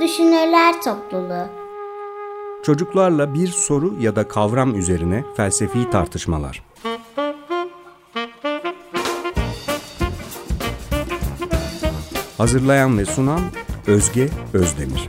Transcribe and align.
Düşünürler 0.00 0.82
Topluluğu 0.82 1.48
Çocuklarla 2.62 3.34
bir 3.34 3.48
soru 3.48 3.94
ya 4.00 4.16
da 4.16 4.28
kavram 4.28 4.78
üzerine 4.78 5.24
felsefi 5.36 5.90
tartışmalar. 5.90 6.62
Hazırlayan 12.38 12.98
ve 12.98 13.04
sunan 13.04 13.40
Özge 13.86 14.28
Özdemir. 14.54 15.08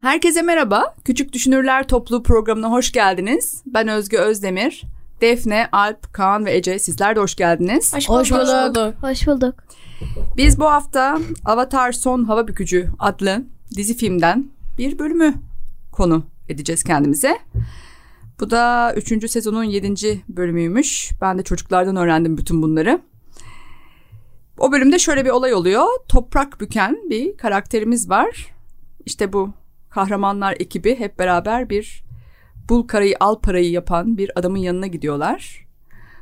Herkese 0.00 0.42
merhaba. 0.42 0.94
Küçük 1.04 1.32
Düşünürler 1.32 1.88
Topluluğu 1.88 2.22
programına 2.22 2.70
hoş 2.70 2.92
geldiniz. 2.92 3.62
Ben 3.66 3.88
Özge 3.88 4.18
Özdemir. 4.18 4.93
Defne, 5.20 5.68
Alp, 5.72 6.12
Kaan 6.12 6.44
ve 6.44 6.56
Ece 6.56 6.78
sizler 6.78 7.16
de 7.16 7.20
hoş 7.20 7.34
geldiniz. 7.34 7.94
Hoş 7.94 8.08
bulduk. 8.08 8.20
Hoş 8.20 8.48
bulduk. 8.48 8.94
Hoş 9.00 9.26
bulduk. 9.26 9.54
Biz 10.36 10.60
bu 10.60 10.64
hafta 10.64 11.18
Avatar 11.44 11.92
Son 11.92 12.24
Hava 12.24 12.48
Bükücü 12.48 12.88
adlı 12.98 13.44
dizi 13.76 13.96
filmden 13.96 14.50
bir 14.78 14.98
bölümü 14.98 15.34
konu 15.92 16.24
edeceğiz 16.48 16.84
kendimize. 16.84 17.38
Bu 18.40 18.50
da 18.50 18.94
3. 18.96 19.30
sezonun 19.30 19.64
7. 19.64 20.22
bölümüymüş. 20.28 21.12
Ben 21.20 21.38
de 21.38 21.42
çocuklardan 21.42 21.96
öğrendim 21.96 22.38
bütün 22.38 22.62
bunları. 22.62 23.00
O 24.58 24.72
bölümde 24.72 24.98
şöyle 24.98 25.24
bir 25.24 25.30
olay 25.30 25.54
oluyor. 25.54 25.86
Toprak 26.08 26.60
büken 26.60 26.98
bir 27.10 27.36
karakterimiz 27.36 28.10
var. 28.10 28.54
İşte 29.06 29.32
bu 29.32 29.50
kahramanlar 29.90 30.56
ekibi 30.58 30.98
hep 30.98 31.18
beraber 31.18 31.70
bir 31.70 32.03
bul 32.68 32.86
karayı 32.86 33.16
al 33.20 33.40
parayı 33.40 33.70
yapan 33.70 34.18
bir 34.18 34.38
adamın 34.38 34.58
yanına 34.58 34.86
gidiyorlar. 34.86 35.66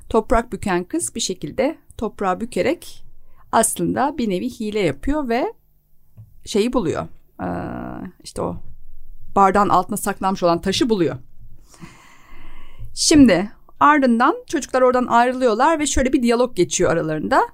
Toprak 0.08 0.52
büken 0.52 0.84
kız 0.84 1.14
bir 1.14 1.20
şekilde 1.20 1.78
toprağı 1.96 2.40
bükerek 2.40 3.04
aslında 3.52 4.18
bir 4.18 4.30
nevi 4.30 4.50
hile 4.50 4.80
yapıyor 4.80 5.28
ve 5.28 5.52
şeyi 6.44 6.72
buluyor. 6.72 7.06
Ee, 7.42 7.46
işte 8.24 8.42
o 8.42 8.56
bardağın 9.36 9.68
altına 9.68 9.96
saklanmış 9.96 10.42
olan 10.42 10.60
taşı 10.60 10.90
buluyor. 10.90 11.16
Şimdi 12.94 13.50
ardından 13.80 14.36
çocuklar 14.46 14.82
oradan 14.82 15.06
ayrılıyorlar 15.06 15.78
ve 15.78 15.86
şöyle 15.86 16.12
bir 16.12 16.22
diyalog 16.22 16.56
geçiyor 16.56 16.90
aralarında. 16.90 17.48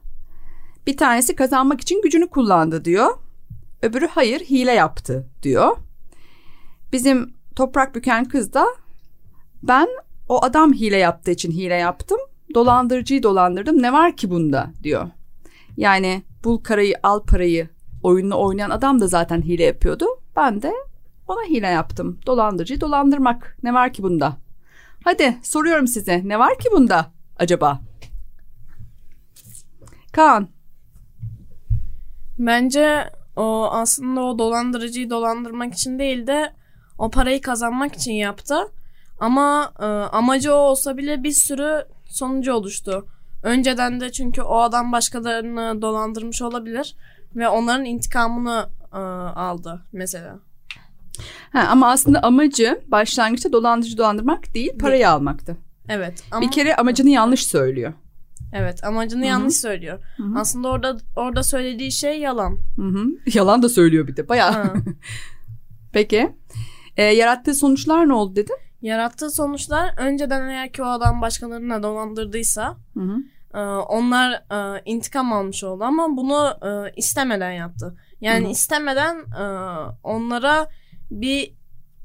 Bir 0.86 0.96
tanesi 0.96 1.36
kazanmak 1.36 1.80
için 1.80 2.02
gücünü 2.02 2.26
kullandı 2.26 2.84
diyor. 2.84 3.18
Öbürü 3.82 4.06
hayır 4.06 4.40
hile 4.40 4.72
yaptı 4.72 5.28
diyor. 5.42 5.76
Bizim 6.92 7.37
toprak 7.58 7.94
büken 7.94 8.24
kız 8.24 8.52
da 8.52 8.66
ben 9.62 9.88
o 10.28 10.44
adam 10.44 10.72
hile 10.72 10.96
yaptığı 10.96 11.30
için 11.30 11.52
hile 11.52 11.74
yaptım. 11.74 12.18
Dolandırıcıyı 12.54 13.22
dolandırdım 13.22 13.82
ne 13.82 13.92
var 13.92 14.16
ki 14.16 14.30
bunda 14.30 14.70
diyor. 14.82 15.08
Yani 15.76 16.22
bul 16.44 16.58
karayı 16.58 16.94
al 17.02 17.22
parayı 17.22 17.68
oyununu 18.02 18.40
oynayan 18.40 18.70
adam 18.70 19.00
da 19.00 19.06
zaten 19.06 19.42
hile 19.42 19.64
yapıyordu. 19.64 20.06
Ben 20.36 20.62
de 20.62 20.72
ona 21.28 21.42
hile 21.48 21.66
yaptım. 21.66 22.20
Dolandırıcıyı 22.26 22.80
dolandırmak 22.80 23.56
ne 23.62 23.74
var 23.74 23.92
ki 23.92 24.02
bunda? 24.02 24.36
Hadi 25.04 25.38
soruyorum 25.42 25.86
size 25.86 26.22
ne 26.24 26.38
var 26.38 26.58
ki 26.58 26.68
bunda 26.72 27.06
acaba? 27.38 27.80
Kaan. 30.12 30.48
Bence 32.38 33.10
o 33.36 33.68
aslında 33.70 34.20
o 34.20 34.38
dolandırıcıyı 34.38 35.10
dolandırmak 35.10 35.74
için 35.74 35.98
değil 35.98 36.26
de 36.26 36.58
o 36.98 37.10
parayı 37.10 37.40
kazanmak 37.40 37.94
için 37.94 38.12
yaptı. 38.12 38.54
Ama 39.20 39.72
e, 39.80 39.84
amacı 39.84 40.54
o 40.54 40.56
olsa 40.56 40.96
bile 40.96 41.22
bir 41.22 41.32
sürü 41.32 41.84
sonucu 42.06 42.52
oluştu. 42.52 43.06
Önceden 43.42 44.00
de 44.00 44.12
çünkü 44.12 44.42
o 44.42 44.58
adam 44.58 44.92
başkalarını 44.92 45.82
dolandırmış 45.82 46.42
olabilir 46.42 46.96
ve 47.36 47.48
onların 47.48 47.84
intikamını 47.84 48.68
e, 48.92 48.96
aldı 48.96 49.82
mesela. 49.92 50.38
Ha, 51.52 51.66
ama 51.70 51.90
aslında 51.90 52.22
amacı 52.22 52.80
başlangıçta 52.86 53.52
dolandırıcı 53.52 53.98
dolandırmak 53.98 54.54
değil 54.54 54.78
parayı 54.78 54.98
değil. 54.98 55.12
almaktı. 55.12 55.56
Evet. 55.88 56.22
Ama... 56.30 56.46
Bir 56.46 56.50
kere 56.50 56.76
amacını 56.76 57.10
yanlış 57.10 57.46
söylüyor. 57.46 57.92
Evet 58.52 58.84
amacını 58.84 59.20
Hı-hı. 59.20 59.28
yanlış 59.28 59.56
söylüyor. 59.56 59.98
Hı-hı. 60.16 60.38
Aslında 60.38 60.68
orada 60.68 60.98
orada 61.16 61.42
söylediği 61.42 61.92
şey 61.92 62.20
yalan. 62.20 62.58
Hı-hı. 62.76 63.06
Yalan 63.34 63.62
da 63.62 63.68
söylüyor 63.68 64.06
bir 64.06 64.16
de 64.16 64.28
bayağı. 64.28 64.74
Peki. 65.92 66.32
E, 66.98 67.02
yarattığı 67.02 67.54
sonuçlar 67.54 68.08
ne 68.08 68.12
oldu 68.12 68.36
dedin? 68.36 68.56
Yarattığı 68.82 69.30
sonuçlar 69.30 69.94
önceden 69.98 70.48
eğer 70.48 70.72
ki 70.72 70.82
o 70.82 70.86
adam 70.86 71.20
başkalarına 71.20 71.82
dolandırdıysa 71.82 72.76
E, 73.54 73.58
onlar 73.68 74.32
e, 74.32 74.82
intikam 74.84 75.32
almış 75.32 75.64
oldu 75.64 75.84
ama 75.84 76.16
bunu 76.16 76.56
e, 76.62 76.92
istemeden 76.96 77.52
yaptı. 77.52 77.96
Yani 78.20 78.44
Hı-hı. 78.44 78.52
istemeden 78.52 79.16
e, 79.16 79.44
onlara 80.02 80.68
bir 81.10 81.54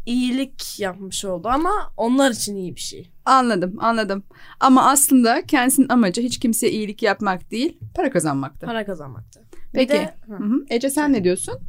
iyilik 0.06 0.80
yapmış 0.80 1.26
oldu 1.26 1.48
ama 1.48 1.72
onlar 1.98 2.32
için 2.32 2.56
iyi 2.56 2.76
bir 2.76 2.82
şey. 2.82 3.12
Anladım 3.26 3.76
anladım. 3.80 4.24
Ama 4.60 4.90
aslında 4.90 5.46
kendisinin 5.46 5.90
amacı 5.90 6.22
hiç 6.22 6.40
kimseye 6.40 6.72
iyilik 6.72 7.04
yapmak 7.04 7.52
değil 7.52 7.80
para 7.96 8.12
kazanmaktı. 8.12 8.66
Para 8.66 8.86
kazanmaktı. 8.86 9.42
Peki 9.74 9.94
de, 9.94 10.16
hı. 10.28 10.36
Hı 10.36 10.66
Ece 10.70 10.90
sen 10.90 11.14
ne 11.14 11.24
diyorsun? 11.24 11.60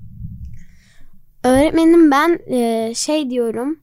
Öğretmenim 1.44 2.10
ben 2.10 2.38
e, 2.46 2.92
şey 2.94 3.30
diyorum. 3.30 3.78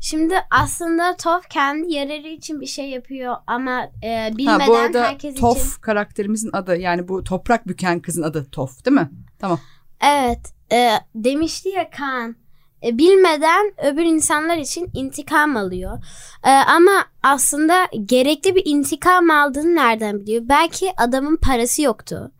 Şimdi 0.00 0.34
aslında 0.50 1.16
Tof 1.16 1.48
kendi 1.48 1.92
yararı 1.92 2.28
için 2.28 2.60
bir 2.60 2.66
şey 2.66 2.90
yapıyor 2.90 3.36
ama 3.46 3.82
e, 4.04 4.30
bilmeden 4.36 4.58
ha, 4.60 4.66
bu 4.68 4.76
arada 4.76 5.04
herkes 5.04 5.34
Tof 5.34 5.58
için... 5.58 5.80
karakterimizin 5.80 6.50
adı 6.52 6.76
yani 6.76 7.08
bu 7.08 7.24
toprak 7.24 7.68
büken 7.68 8.00
kızın 8.00 8.22
adı 8.22 8.50
Tof 8.50 8.84
değil 8.84 8.94
mi? 8.94 9.10
Tamam. 9.38 9.60
Evet 10.00 10.40
e, 10.72 10.90
demişti 11.14 11.68
ya 11.68 11.90
Kaan 11.90 12.36
e, 12.84 12.98
bilmeden 12.98 13.72
öbür 13.86 14.04
insanlar 14.04 14.56
için 14.56 14.90
intikam 14.94 15.56
alıyor. 15.56 16.04
E, 16.44 16.50
ama 16.50 17.04
aslında 17.22 17.88
gerekli 18.04 18.54
bir 18.54 18.62
intikam 18.64 19.30
aldığını 19.30 19.74
nereden 19.76 20.20
biliyor? 20.20 20.42
Belki 20.48 20.92
adamın 20.96 21.36
parası 21.36 21.82
yoktu. 21.82 22.32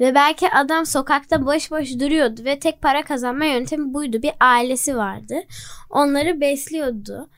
Ve 0.00 0.14
belki 0.14 0.50
adam 0.50 0.86
sokakta 0.86 1.46
boş 1.46 1.70
boş 1.70 1.98
duruyordu 2.00 2.44
ve 2.44 2.58
tek 2.58 2.82
para 2.82 3.04
kazanma 3.04 3.44
yöntemi 3.44 3.94
buydu. 3.94 4.22
Bir 4.22 4.32
ailesi 4.40 4.96
vardı. 4.96 5.34
Onları 5.90 6.40
besliyordu. 6.40 7.28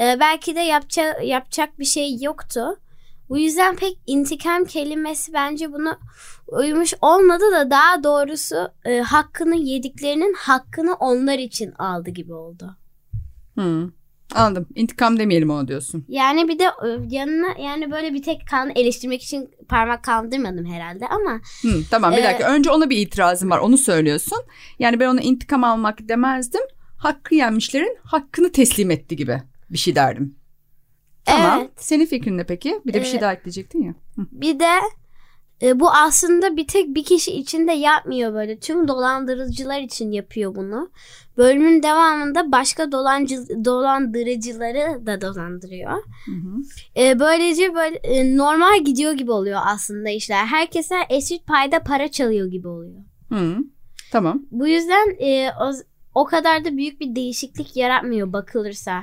Ee, 0.00 0.16
belki 0.20 0.56
de 0.56 0.60
yapacak, 0.60 1.24
yapacak 1.24 1.78
bir 1.78 1.84
şey 1.84 2.16
yoktu. 2.20 2.78
Bu 3.28 3.38
yüzden 3.38 3.76
pek 3.76 3.98
intikam 4.06 4.64
kelimesi 4.64 5.32
bence 5.32 5.72
buna 5.72 5.98
uymuş 6.46 6.94
olmadı 7.00 7.44
da 7.52 7.70
daha 7.70 8.04
doğrusu 8.04 8.68
e, 8.84 9.00
hakkını 9.00 9.56
yediklerinin 9.56 10.34
hakkını 10.38 10.94
onlar 10.94 11.38
için 11.38 11.72
aldı 11.72 12.10
gibi 12.10 12.34
oldu. 12.34 12.76
Hmm. 13.54 13.99
Anladım. 14.34 14.66
İntikam 14.74 15.18
demeyelim 15.18 15.50
onu 15.50 15.68
diyorsun. 15.68 16.04
Yani 16.08 16.48
bir 16.48 16.58
de 16.58 16.64
e, 16.64 16.88
yanına 17.08 17.54
yani 17.58 17.90
böyle 17.90 18.14
bir 18.14 18.22
tek 18.22 18.46
kan 18.50 18.70
eleştirmek 18.74 19.22
için 19.22 19.50
parmak 19.68 20.04
kaldırmadım 20.04 20.66
herhalde 20.66 21.06
ama. 21.06 21.40
Hmm, 21.60 21.82
tamam 21.90 22.12
bir 22.12 22.18
e, 22.18 22.24
dakika. 22.24 22.52
Önce 22.52 22.70
ona 22.70 22.90
bir 22.90 22.96
itirazım 22.96 23.50
var. 23.50 23.58
Onu 23.58 23.78
söylüyorsun. 23.78 24.38
Yani 24.78 25.00
ben 25.00 25.08
ona 25.08 25.20
intikam 25.20 25.64
almak 25.64 26.08
demezdim. 26.08 26.62
Hakkı 26.96 27.34
yenmişlerin 27.34 27.98
hakkını 28.02 28.52
teslim 28.52 28.90
etti 28.90 29.16
gibi 29.16 29.42
bir 29.70 29.78
şey 29.78 29.94
derdim. 29.94 30.36
Tamam. 31.24 31.60
Evet. 31.60 31.70
Senin 31.76 32.06
fikrin 32.06 32.38
ne 32.38 32.44
peki? 32.44 32.80
Bir 32.86 32.92
de 32.92 33.00
bir 33.00 33.06
şey 33.06 33.20
daha 33.20 33.32
ekleyecektin 33.32 33.82
ya. 33.82 33.94
Bir 34.16 34.60
de 34.60 34.68
e, 35.62 35.80
bu 35.80 35.90
aslında 35.90 36.56
bir 36.56 36.66
tek 36.66 36.94
bir 36.94 37.04
kişi 37.04 37.32
için 37.32 37.68
de 37.68 37.72
yapmıyor 37.72 38.34
böyle. 38.34 38.58
Tüm 38.58 38.88
dolandırıcılar 38.88 39.80
için 39.80 40.12
yapıyor 40.12 40.54
bunu. 40.54 40.90
Bölümün 41.36 41.82
devamında 41.82 42.52
başka 42.52 42.92
dolancı, 42.92 43.64
dolandırıcıları 43.64 45.06
da 45.06 45.20
dolandırıyor. 45.20 45.92
Hı 46.26 46.32
hı. 46.32 46.62
E, 47.02 47.20
böylece 47.20 47.74
böyle 47.74 47.96
e, 47.96 48.36
normal 48.36 48.84
gidiyor 48.84 49.12
gibi 49.12 49.30
oluyor 49.30 49.60
aslında 49.64 50.10
işler. 50.10 50.46
Herkese 50.46 50.96
eşit 51.08 51.46
payda 51.46 51.82
para 51.82 52.10
çalıyor 52.10 52.46
gibi 52.50 52.68
oluyor. 52.68 53.00
Hı. 53.28 53.56
Tamam. 54.12 54.42
Bu 54.50 54.68
yüzden 54.68 55.16
e, 55.18 55.50
o, 55.60 55.72
o 56.14 56.24
kadar 56.24 56.64
da 56.64 56.76
büyük 56.76 57.00
bir 57.00 57.14
değişiklik 57.14 57.76
yaratmıyor 57.76 58.32
bakılırsa. 58.32 59.02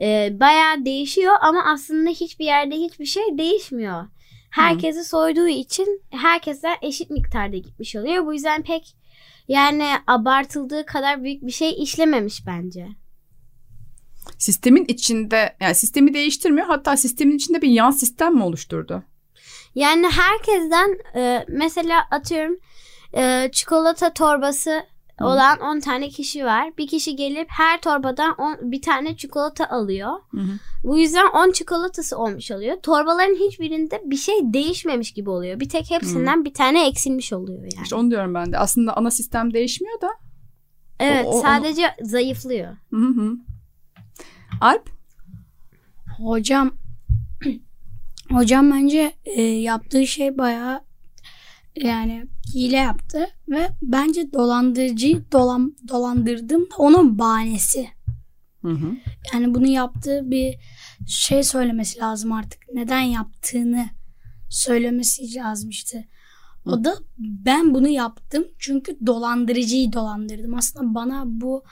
E, 0.00 0.36
bayağı 0.40 0.84
değişiyor 0.84 1.34
ama 1.40 1.64
aslında 1.64 2.10
hiçbir 2.10 2.44
yerde 2.44 2.74
hiçbir 2.74 3.04
şey 3.04 3.38
değişmiyor. 3.38 4.04
Herkesi 4.54 4.98
Hı. 4.98 5.04
soyduğu 5.04 5.48
için 5.48 6.02
herkese 6.10 6.68
eşit 6.82 7.10
miktarda 7.10 7.56
gitmiş 7.56 7.96
oluyor. 7.96 8.26
Bu 8.26 8.34
yüzden 8.34 8.62
pek 8.62 8.96
yani 9.48 9.86
abartıldığı 10.06 10.86
kadar 10.86 11.22
büyük 11.22 11.42
bir 11.42 11.50
şey 11.50 11.82
işlememiş 11.82 12.46
bence. 12.46 12.88
Sistemin 14.38 14.84
içinde 14.88 15.56
yani 15.60 15.74
sistemi 15.74 16.14
değiştirmiyor 16.14 16.66
hatta 16.66 16.96
sistemin 16.96 17.36
içinde 17.36 17.62
bir 17.62 17.68
yan 17.68 17.90
sistem 17.90 18.34
mi 18.34 18.42
oluşturdu? 18.42 19.02
Yani 19.74 20.06
herkesten 20.06 20.98
e, 21.16 21.44
mesela 21.48 22.02
atıyorum 22.10 22.56
e, 23.16 23.50
çikolata 23.52 24.12
torbası 24.12 24.86
olan 25.20 25.60
10 25.60 25.80
tane 25.80 26.08
kişi 26.08 26.44
var. 26.44 26.76
Bir 26.78 26.86
kişi 26.86 27.16
gelip 27.16 27.46
her 27.50 27.80
torbadan 27.80 28.34
on, 28.38 28.72
bir 28.72 28.82
tane 28.82 29.16
çikolata 29.16 29.66
alıyor. 29.68 30.10
Hı 30.30 30.40
hı. 30.40 30.58
Bu 30.84 30.98
yüzden 30.98 31.26
10 31.48 31.52
çikolatası 31.52 32.18
olmuş 32.18 32.50
oluyor. 32.50 32.76
Torbaların 32.82 33.34
hiçbirinde 33.34 34.02
bir 34.04 34.16
şey 34.16 34.34
değişmemiş 34.42 35.12
gibi 35.12 35.30
oluyor. 35.30 35.60
Bir 35.60 35.68
tek 35.68 35.90
hepsinden 35.90 36.44
bir 36.44 36.54
tane 36.54 36.88
eksilmiş 36.88 37.32
oluyor 37.32 37.58
yani. 37.62 37.82
İşte 37.82 37.96
onu 37.96 38.10
diyorum 38.10 38.34
ben 38.34 38.52
de. 38.52 38.58
Aslında 38.58 38.96
ana 38.96 39.10
sistem 39.10 39.54
değişmiyor 39.54 40.00
da. 40.00 40.08
evet, 41.00 41.26
o- 41.26 41.30
onu- 41.30 41.42
sadece 41.42 41.82
zayıflıyor. 42.02 42.76
Hı 42.90 42.96
hı. 43.06 43.32
Alp? 44.60 44.90
Hocam 46.18 46.70
hocam 48.30 48.70
bence 48.70 49.12
e, 49.24 49.42
yaptığı 49.42 50.06
şey 50.06 50.38
bayağı 50.38 50.84
yani 51.76 52.26
hile 52.54 52.76
yaptı 52.76 53.26
ve 53.48 53.68
bence 53.82 54.32
dolandırıcıyı 54.32 55.24
dolan, 55.32 55.76
dolandırdım 55.88 56.62
da 56.62 56.76
onun 56.78 57.18
bahanesi. 57.18 57.88
Hı 58.62 58.68
hı. 58.70 58.96
Yani 59.32 59.54
bunu 59.54 59.66
yaptığı 59.66 60.30
bir 60.30 60.58
şey 61.06 61.42
söylemesi 61.42 61.98
lazım 61.98 62.32
artık. 62.32 62.60
Neden 62.74 63.00
yaptığını 63.00 63.86
söylemesi 64.50 65.34
lazım 65.34 65.70
işte. 65.70 66.08
O 66.66 66.84
da 66.84 66.94
ben 67.18 67.74
bunu 67.74 67.88
yaptım 67.88 68.44
çünkü 68.58 68.98
dolandırıcıyı 69.06 69.92
dolandırdım. 69.92 70.54
Aslında 70.54 70.94
bana 70.94 71.22
bu 71.26 71.64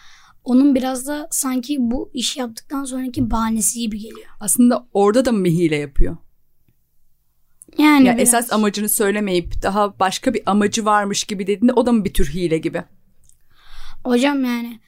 onun 0.45 0.75
biraz 0.75 1.07
da 1.07 1.29
sanki 1.31 1.77
bu 1.81 2.11
işi 2.15 2.41
yaptıktan 2.41 2.85
sonraki 2.85 3.31
bahanesi 3.31 3.81
gibi 3.81 3.99
geliyor. 3.99 4.29
Aslında 4.41 4.89
orada 4.93 5.25
da 5.25 5.33
mı 5.33 5.47
hile 5.47 5.77
yapıyor? 5.77 6.17
Yani 7.79 8.07
Ya 8.07 8.17
biraz. 8.17 8.29
esas 8.29 8.53
amacını 8.53 8.89
söylemeyip 8.89 9.63
daha 9.63 9.99
başka 9.99 10.35
bir 10.35 10.43
amacı 10.47 10.85
varmış 10.85 11.25
gibi 11.25 11.47
dediğinde 11.47 11.73
o 11.73 11.87
da 11.87 11.93
mı 11.93 12.05
bir 12.05 12.13
tür 12.15 12.27
hile 12.27 12.59
gibi? 12.59 12.83
Hocam 14.05 14.45
yani 14.45 14.81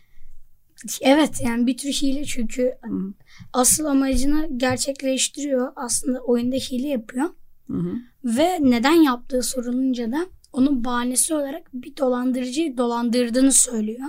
evet 1.00 1.40
yani 1.44 1.66
bir 1.66 1.76
tür 1.76 1.88
hile 1.88 2.24
çünkü 2.24 2.74
Hı. 2.82 3.12
asıl 3.52 3.84
amacını 3.84 4.48
gerçekleştiriyor. 4.56 5.72
Aslında 5.76 6.18
oyunda 6.20 6.56
hile 6.56 6.88
yapıyor. 6.88 7.30
Hı 7.70 7.76
hı. 7.76 7.94
Ve 8.24 8.58
neden 8.60 9.02
yaptığı 9.02 9.42
sorulunca 9.42 10.12
da 10.12 10.26
onun 10.52 10.84
bahanesi 10.84 11.34
olarak 11.34 11.70
bir 11.72 11.96
dolandırıcıyı 11.96 12.76
dolandırdığını 12.76 13.52
söylüyor. 13.52 14.08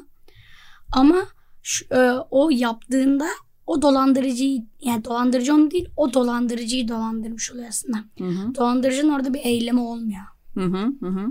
Ama 0.91 1.17
şu, 1.63 1.85
e, 1.95 2.11
o 2.31 2.49
yaptığında 2.49 3.27
o 3.67 3.81
dolandırıcıyı 3.81 4.65
yani 4.81 5.05
dolandırıcı 5.05 5.53
onu 5.53 5.71
değil 5.71 5.89
o 5.97 6.13
dolandırıcıyı 6.13 6.87
dolandırmış 6.87 7.51
oluyor 7.51 7.67
aslında. 7.67 7.97
Hı 8.17 8.23
hı. 8.23 8.55
Dolandırıcının 8.55 9.13
orada 9.13 9.33
bir 9.33 9.39
eylemi 9.43 9.79
olmuyor. 9.79 10.23
Hı 10.53 10.65
hı, 10.65 11.07
hı. 11.07 11.27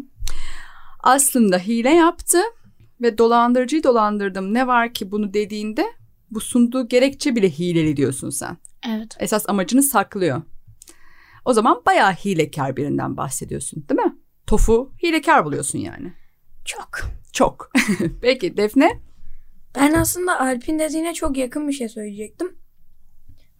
Aslında 1.02 1.58
hile 1.58 1.90
yaptı 1.90 2.38
ve 3.00 3.18
dolandırıcıyı 3.18 3.82
dolandırdım. 3.82 4.54
Ne 4.54 4.66
var 4.66 4.94
ki 4.94 5.10
bunu 5.10 5.34
dediğinde 5.34 5.84
bu 6.30 6.40
sunduğu 6.40 6.88
gerekçe 6.88 7.36
bile 7.36 7.50
hileli 7.50 7.96
diyorsun 7.96 8.30
sen. 8.30 8.56
Evet. 8.88 9.16
Esas 9.18 9.48
amacını 9.48 9.82
saklıyor. 9.82 10.42
O 11.44 11.52
zaman 11.52 11.82
bayağı 11.86 12.12
hilekar 12.12 12.76
birinden 12.76 13.16
bahsediyorsun 13.16 13.84
değil 13.88 14.00
mi? 14.00 14.16
Tofu 14.46 14.92
hilekar 15.02 15.44
buluyorsun 15.44 15.78
yani. 15.78 16.12
Çok. 16.64 17.00
Çok. 17.32 17.72
Peki 18.20 18.56
Defne? 18.56 19.00
Ben 19.74 19.92
aslında 19.92 20.40
Alp'in 20.40 20.78
dediğine 20.78 21.14
çok 21.14 21.36
yakın 21.36 21.68
bir 21.68 21.72
şey 21.72 21.88
söyleyecektim. 21.88 22.58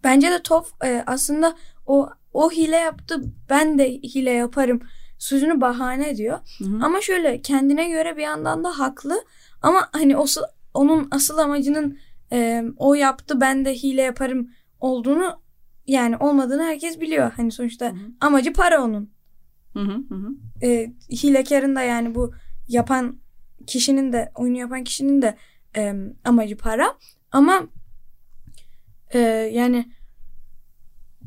Bence 0.03 0.31
de 0.31 0.43
Tof 0.43 0.83
e, 0.83 1.03
aslında 1.07 1.55
o 1.85 2.09
o 2.33 2.51
hile 2.51 2.75
yaptı 2.75 3.21
ben 3.49 3.79
de 3.79 3.91
hile 3.91 4.31
yaparım 4.31 4.81
sözünü 5.17 5.61
bahane 5.61 6.09
ediyor. 6.09 6.39
Hı 6.59 6.65
hı. 6.65 6.79
Ama 6.85 7.01
şöyle 7.01 7.41
kendine 7.41 7.89
göre 7.89 8.17
bir 8.17 8.21
yandan 8.23 8.63
da 8.63 8.79
haklı 8.79 9.23
ama 9.61 9.89
hani 9.91 10.17
o 10.17 10.25
onun 10.73 11.07
asıl 11.11 11.37
amacının 11.37 11.99
e, 12.31 12.63
o 12.77 12.93
yaptı 12.93 13.41
ben 13.41 13.65
de 13.65 13.73
hile 13.73 14.01
yaparım 14.01 14.49
olduğunu 14.79 15.41
yani 15.87 16.17
olmadığını 16.17 16.63
herkes 16.63 16.99
biliyor. 16.99 17.31
Hani 17.31 17.51
sonuçta 17.51 17.89
hı. 17.89 17.95
amacı 18.21 18.53
para 18.53 18.83
onun. 18.83 19.09
Hı 19.73 19.79
hı, 19.79 20.03
hı 20.09 20.15
hı. 20.15 20.29
E, 20.63 20.93
hilekarın 21.11 21.75
da 21.75 21.81
yani 21.81 22.15
bu 22.15 22.33
yapan 22.67 23.19
kişinin 23.67 24.13
de 24.13 24.31
oyunu 24.35 24.57
yapan 24.57 24.83
kişinin 24.83 25.21
de 25.21 25.37
e, 25.77 25.93
amacı 26.25 26.57
para. 26.57 26.97
Ama 27.31 27.67
e, 29.13 29.19
yani 29.53 29.85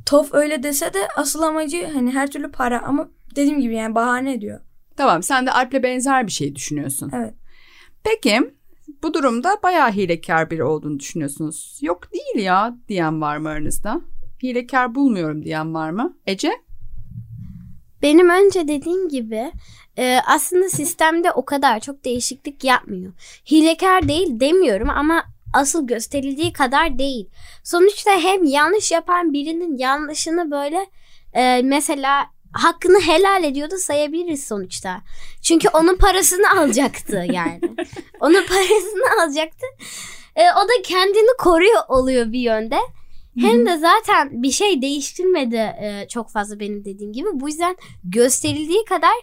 Tof 0.07 0.35
öyle 0.35 0.63
dese 0.63 0.95
de 0.95 1.09
asıl 1.17 1.43
amacı 1.43 1.87
hani 1.87 2.11
her 2.11 2.31
türlü 2.31 2.51
para 2.51 2.83
ama 2.83 3.09
dediğim 3.37 3.61
gibi 3.61 3.75
yani 3.75 3.95
bahane 3.95 4.33
ediyor. 4.33 4.61
Tamam 4.97 5.23
sen 5.23 5.47
de 5.47 5.53
Alp'le 5.53 5.83
benzer 5.83 6.27
bir 6.27 6.33
şey 6.33 6.55
düşünüyorsun. 6.55 7.11
Evet. 7.15 7.35
Peki 8.05 8.55
bu 9.03 9.15
durumda 9.15 9.57
bayağı 9.63 9.93
hilekar 9.93 10.51
biri 10.51 10.65
olduğunu 10.65 10.99
düşünüyorsunuz. 10.99 11.79
Yok 11.83 12.13
değil 12.13 12.45
ya 12.47 12.77
diyen 12.89 13.21
var 13.21 13.37
mı 13.37 13.49
aranızda? 13.49 14.01
Hilekar 14.43 14.95
bulmuyorum 14.95 15.43
diyen 15.45 15.75
var 15.75 15.91
mı? 15.91 16.17
Ece? 16.27 16.53
Benim 18.03 18.29
önce 18.29 18.69
dediğim 18.69 19.09
gibi 19.09 19.53
e, 19.99 20.19
aslında 20.27 20.69
sistemde 20.69 21.33
o 21.33 21.45
kadar 21.45 21.81
çok 21.81 22.05
değişiklik 22.05 22.65
yapmıyor. 22.65 23.13
Hilekar 23.51 24.09
değil 24.09 24.41
demiyorum 24.41 24.91
ama 24.91 25.25
asıl 25.55 25.87
gösterildiği 25.87 26.53
kadar 26.53 26.99
değil. 26.99 27.29
Sonuçta 27.65 28.11
hem 28.11 28.45
yanlış 28.45 28.93
yapan 28.93 29.33
birinin 29.33 29.79
yanlışını 29.79 30.51
böyle 30.51 30.87
e, 31.35 31.63
mesela 31.63 32.27
hakkını 32.53 33.01
helal 33.01 33.45
ediyor 33.45 33.71
da 33.71 33.79
sayabiliriz 33.79 34.47
sonuçta. 34.47 35.01
Çünkü 35.43 35.69
onun 35.69 35.97
parasını 35.97 36.61
alacaktı 36.61 37.25
yani. 37.33 37.61
onun 38.21 38.47
parasını 38.47 39.23
alacaktı. 39.25 39.67
E, 40.37 40.43
o 40.43 40.69
da 40.69 40.83
kendini 40.85 41.37
koruyor 41.39 41.83
oluyor 41.89 42.33
bir 42.33 42.39
yönde. 42.41 42.77
Hem 43.41 43.67
de 43.67 43.79
zaten 43.79 44.43
bir 44.43 44.51
şey 44.51 44.83
değiştirmedi 44.83 45.57
e, 45.57 46.07
çok 46.09 46.31
fazla 46.31 46.61
benim 46.61 46.85
dediğim 46.85 47.13
gibi. 47.13 47.29
Bu 47.33 47.49
yüzden 47.49 47.77
gösterildiği 48.05 48.85
kadar 48.85 49.15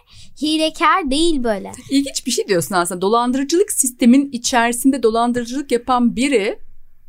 hilekar 0.42 1.10
değil 1.10 1.44
böyle. 1.44 1.72
İlginç 1.90 2.26
bir 2.26 2.30
şey 2.30 2.48
diyorsun 2.48 2.74
aslında. 2.74 3.00
Dolandırıcılık 3.00 3.72
sistemin 3.72 4.30
içerisinde 4.32 5.02
dolandırıcılık 5.02 5.72
yapan 5.72 6.16
biri 6.16 6.58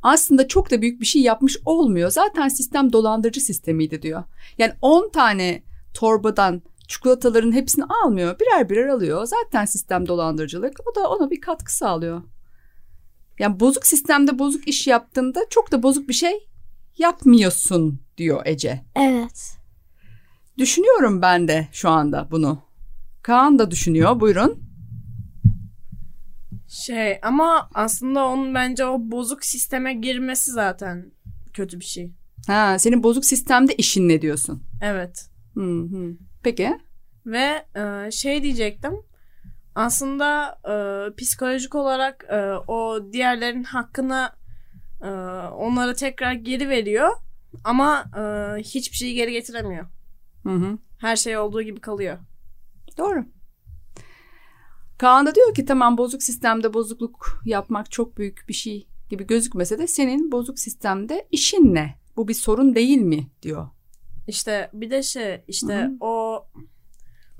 aslında 0.03 0.47
çok 0.47 0.71
da 0.71 0.81
büyük 0.81 1.01
bir 1.01 1.05
şey 1.05 1.21
yapmış 1.21 1.57
olmuyor. 1.65 2.09
Zaten 2.09 2.47
sistem 2.47 2.93
dolandırıcı 2.93 3.41
sistemiydi 3.41 4.01
diyor. 4.01 4.23
Yani 4.57 4.73
10 4.81 5.09
tane 5.09 5.63
torbadan 5.93 6.61
çikolataların 6.87 7.51
hepsini 7.51 7.85
almıyor. 7.85 8.39
Birer 8.39 8.69
birer 8.69 8.87
alıyor. 8.87 9.25
Zaten 9.25 9.65
sistem 9.65 10.07
dolandırıcılık. 10.07 10.79
O 10.91 10.95
da 10.95 11.09
ona 11.09 11.31
bir 11.31 11.41
katkı 11.41 11.75
sağlıyor. 11.75 12.21
Yani 13.39 13.59
bozuk 13.59 13.87
sistemde 13.87 14.39
bozuk 14.39 14.67
iş 14.67 14.87
yaptığında 14.87 15.45
çok 15.49 15.71
da 15.71 15.83
bozuk 15.83 16.09
bir 16.09 16.13
şey 16.13 16.46
yapmıyorsun 16.97 18.01
diyor 18.17 18.41
Ece. 18.45 18.81
Evet. 18.95 19.57
Düşünüyorum 20.57 21.21
ben 21.21 21.47
de 21.47 21.67
şu 21.71 21.89
anda 21.89 22.27
bunu. 22.31 22.61
Kaan 23.21 23.59
da 23.59 23.71
düşünüyor. 23.71 24.19
Buyurun. 24.19 24.59
Şey 26.67 27.19
ama 27.21 27.69
aslında 27.73 28.25
onun 28.25 28.55
bence 28.55 28.85
o 28.85 28.97
bozuk 28.99 29.45
sisteme 29.45 29.93
girmesi 29.93 30.51
zaten 30.51 31.11
kötü 31.53 31.79
bir 31.79 31.85
şey. 31.85 32.11
Ha, 32.47 32.79
senin 32.79 33.03
bozuk 33.03 33.25
sistemde 33.25 33.75
işin 33.75 34.09
ne 34.09 34.21
diyorsun? 34.21 34.63
Evet. 34.81 35.29
Hı 35.53 35.81
hı. 35.81 36.13
Peki. 36.43 36.77
Ve 37.25 37.65
e, 37.75 38.11
şey 38.11 38.43
diyecektim. 38.43 38.93
Aslında 39.75 40.59
e, 40.65 40.75
psikolojik 41.15 41.75
olarak 41.75 42.25
e, 42.29 42.37
o 42.67 42.99
diğerlerin 43.13 43.63
hakkını 43.63 44.29
e, 45.01 45.07
onlara 45.47 45.93
tekrar 45.93 46.33
geri 46.33 46.69
veriyor. 46.69 47.09
Ama 47.63 48.05
e, 48.17 48.21
hiçbir 48.61 48.97
şeyi 48.97 49.13
geri 49.15 49.31
getiremiyor. 49.31 49.85
Hı 50.43 50.53
hı. 50.53 50.77
Her 50.97 51.15
şey 51.15 51.37
olduğu 51.37 51.61
gibi 51.61 51.79
kalıyor. 51.79 52.17
Doğru. 52.97 53.25
Kaan 54.97 55.25
da 55.25 55.35
diyor 55.35 55.53
ki 55.53 55.65
tamam 55.65 55.97
bozuk 55.97 56.23
sistemde 56.23 56.73
bozukluk 56.73 57.41
yapmak 57.45 57.91
çok 57.91 58.17
büyük 58.17 58.45
bir 58.47 58.53
şey 58.53 58.87
gibi 59.09 59.27
gözükmese 59.27 59.79
de 59.79 59.87
senin 59.87 60.31
bozuk 60.31 60.59
sistemde 60.59 61.27
işin 61.31 61.75
ne? 61.75 61.95
Bu 62.15 62.27
bir 62.27 62.33
sorun 62.33 62.75
değil 62.75 62.97
mi 62.97 63.27
diyor. 63.41 63.67
İşte 64.27 64.69
bir 64.73 64.91
de 64.91 65.03
şey 65.03 65.43
işte 65.47 65.75
Hı 65.75 65.85
hı. 65.85 65.97
o 65.99 66.45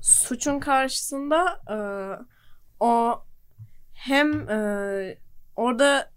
suçun 0.00 0.60
karşısında 0.60 1.60
e, 1.70 1.78
o 2.80 3.22
hem 3.94 4.48
e, 4.48 5.18
orada 5.56 6.10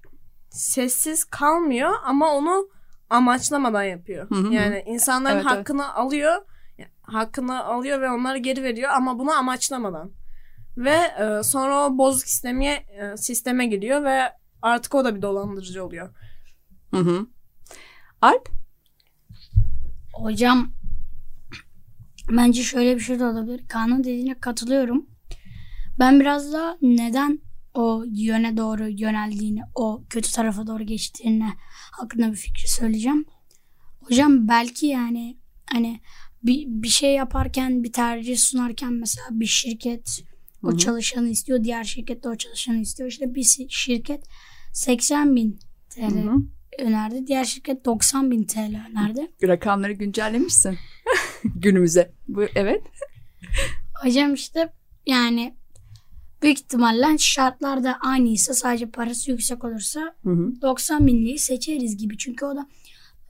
sessiz 0.52 1.24
kalmıyor 1.24 1.92
ama 2.06 2.34
onu 2.34 2.70
amaçlamadan 3.10 3.84
yapıyor. 3.84 4.30
Hı 4.30 4.36
hı. 4.36 4.54
Yani 4.54 4.84
insanların 4.88 5.36
Evet, 5.36 5.46
evet. 5.50 5.58
hakkını 5.58 5.94
alıyor, 5.96 6.42
hakkını 7.02 7.64
alıyor 7.64 8.02
ve 8.02 8.12
onları 8.12 8.38
geri 8.38 8.64
veriyor 8.64 8.92
ama 8.96 9.20
bunu 9.20 9.32
amaçlamadan. 9.32 10.12
Ve 10.78 10.96
e, 11.20 11.44
sonra 11.44 11.86
o 11.86 11.98
bozuk 11.98 12.28
sisteme 12.28 12.66
e, 12.68 13.18
sisteme 13.18 13.66
giriyor 13.66 14.04
ve 14.04 14.22
artık 14.62 14.96
o 14.96 15.06
da 15.06 15.16
bir 15.16 15.22
dolandırıcı 15.22 15.86
oluyor. 15.86 16.10
Hı 16.92 16.98
hı. 16.98 17.26
Alp? 18.22 18.50
Hocam 20.14 20.72
bence 22.30 22.64
şöyle 22.64 22.96
bir 22.96 23.02
şey 23.02 23.20
de 23.20 23.26
olabilir. 23.26 23.68
Kaan'ın 23.68 24.00
dediğine 24.00 24.40
katılıyorum. 24.40 25.06
Ben 26.00 26.20
biraz 26.20 26.54
da 26.54 26.78
neden 26.82 27.40
o 27.74 28.04
yöne 28.08 28.58
doğru 28.58 28.90
yöneldiğini, 28.90 29.62
o 29.76 30.04
kötü 30.10 30.32
tarafa 30.32 30.68
doğru 30.68 30.84
geçtiğini 30.84 31.50
hakkında 31.92 32.32
bir 32.32 32.38
fikri 32.38 32.68
söyleyeceğim. 32.68 33.26
Hocam 34.00 34.48
belki 34.48 34.88
yani 34.88 35.38
hani 35.66 36.02
bir, 36.44 36.66
bir 36.68 36.88
şey 36.88 37.14
yaparken 37.14 37.84
bir 37.84 37.92
tercih 37.92 38.38
sunarken 38.38 38.94
mesela 38.94 39.28
bir 39.32 39.46
şirket 39.46 40.24
o 40.64 40.78
çalışanı 40.78 41.30
istiyor. 41.30 41.64
Diğer 41.64 41.84
şirket 41.84 42.24
de 42.24 42.30
o 42.30 42.36
çalışanı 42.36 42.78
istiyor. 42.78 43.10
İşte 43.10 43.36
bir 43.36 43.68
şirket 43.70 44.26
80 44.74 45.36
bin 45.36 45.60
TL 45.90 46.02
Hı 46.02 46.06
hı. 46.06 46.36
önerdi. 46.80 47.28
Diğer 47.28 47.44
şirket 47.46 47.86
90 47.86 48.32
bin 48.32 48.44
TL 48.44 48.82
önerdi. 48.92 49.32
Rakamları 49.44 49.92
güncellemişsin. 49.92 50.78
Günümüze. 51.56 52.14
Bu, 52.28 52.44
evet. 52.56 52.82
Hocam 54.04 54.34
işte 54.34 54.74
yani 55.06 55.56
büyük 56.42 56.58
ihtimalle 56.60 57.18
şartlar 57.18 57.84
da 57.84 57.98
aynıysa 58.02 58.54
sadece 58.54 58.86
parası 58.90 59.32
yüksek 59.32 59.64
olursa 59.64 60.16
Hı 60.24 60.30
hı. 60.30 60.62
90 60.62 61.08
binliği 61.08 61.40
seçeriz 61.40 61.98
gibi. 61.98 62.18
Çünkü 62.18 62.46
o 62.46 62.56
da 62.56 62.68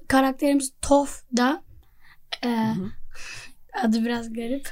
karakterimiz 0.07 0.73
Tof 0.81 1.23
da 1.37 1.63
e, 2.45 2.73
adı 3.83 4.05
biraz 4.05 4.33
garip. 4.33 4.69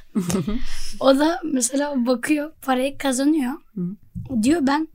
o 0.99 1.19
da 1.19 1.41
mesela 1.43 2.05
bakıyor 2.05 2.51
parayı 2.61 2.97
kazanıyor. 2.97 3.53
Diyor 4.43 4.67
ben 4.67 4.87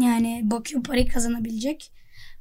yani 0.00 0.40
bakıyor 0.44 0.82
parayı 0.82 1.08
kazanabilecek. 1.08 1.92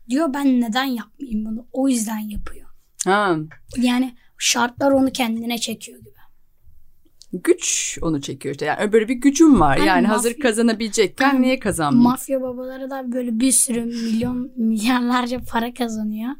Diyor 0.10 0.34
ben 0.34 0.62
neden 0.62 0.84
yapmayayım 0.84 1.46
bunu? 1.46 1.68
O 1.74 1.90
yüzden 1.90 2.20
yapıyor. 2.20 2.70
Ha. 3.06 3.38
Yani 3.78 4.16
şartlar 4.38 4.92
onu 4.92 5.12
kendine 5.12 5.58
çekiyor 5.58 6.00
gibi. 6.00 6.21
Güç 7.34 7.98
onu 8.02 8.22
çekiyor 8.22 8.56
işte. 8.56 8.66
Yani 8.66 8.92
böyle 8.94 9.08
bir 9.08 9.14
gücüm 9.14 9.60
var. 9.60 9.72
Aynen, 9.78 9.86
yani 9.86 10.08
mafya- 10.08 10.12
hazır 10.14 10.34
kazanabilecekken 10.40 11.30
Aynen. 11.30 11.42
niye 11.42 11.60
kazanmayayım? 11.60 12.12
Mafya 12.12 12.42
babaları 12.42 12.90
da 12.90 13.12
böyle 13.12 13.40
bir 13.40 13.52
sürü 13.52 13.86
milyon 13.86 14.52
milyarlarca 14.58 15.40
para 15.52 15.74
kazanıyor. 15.74 16.32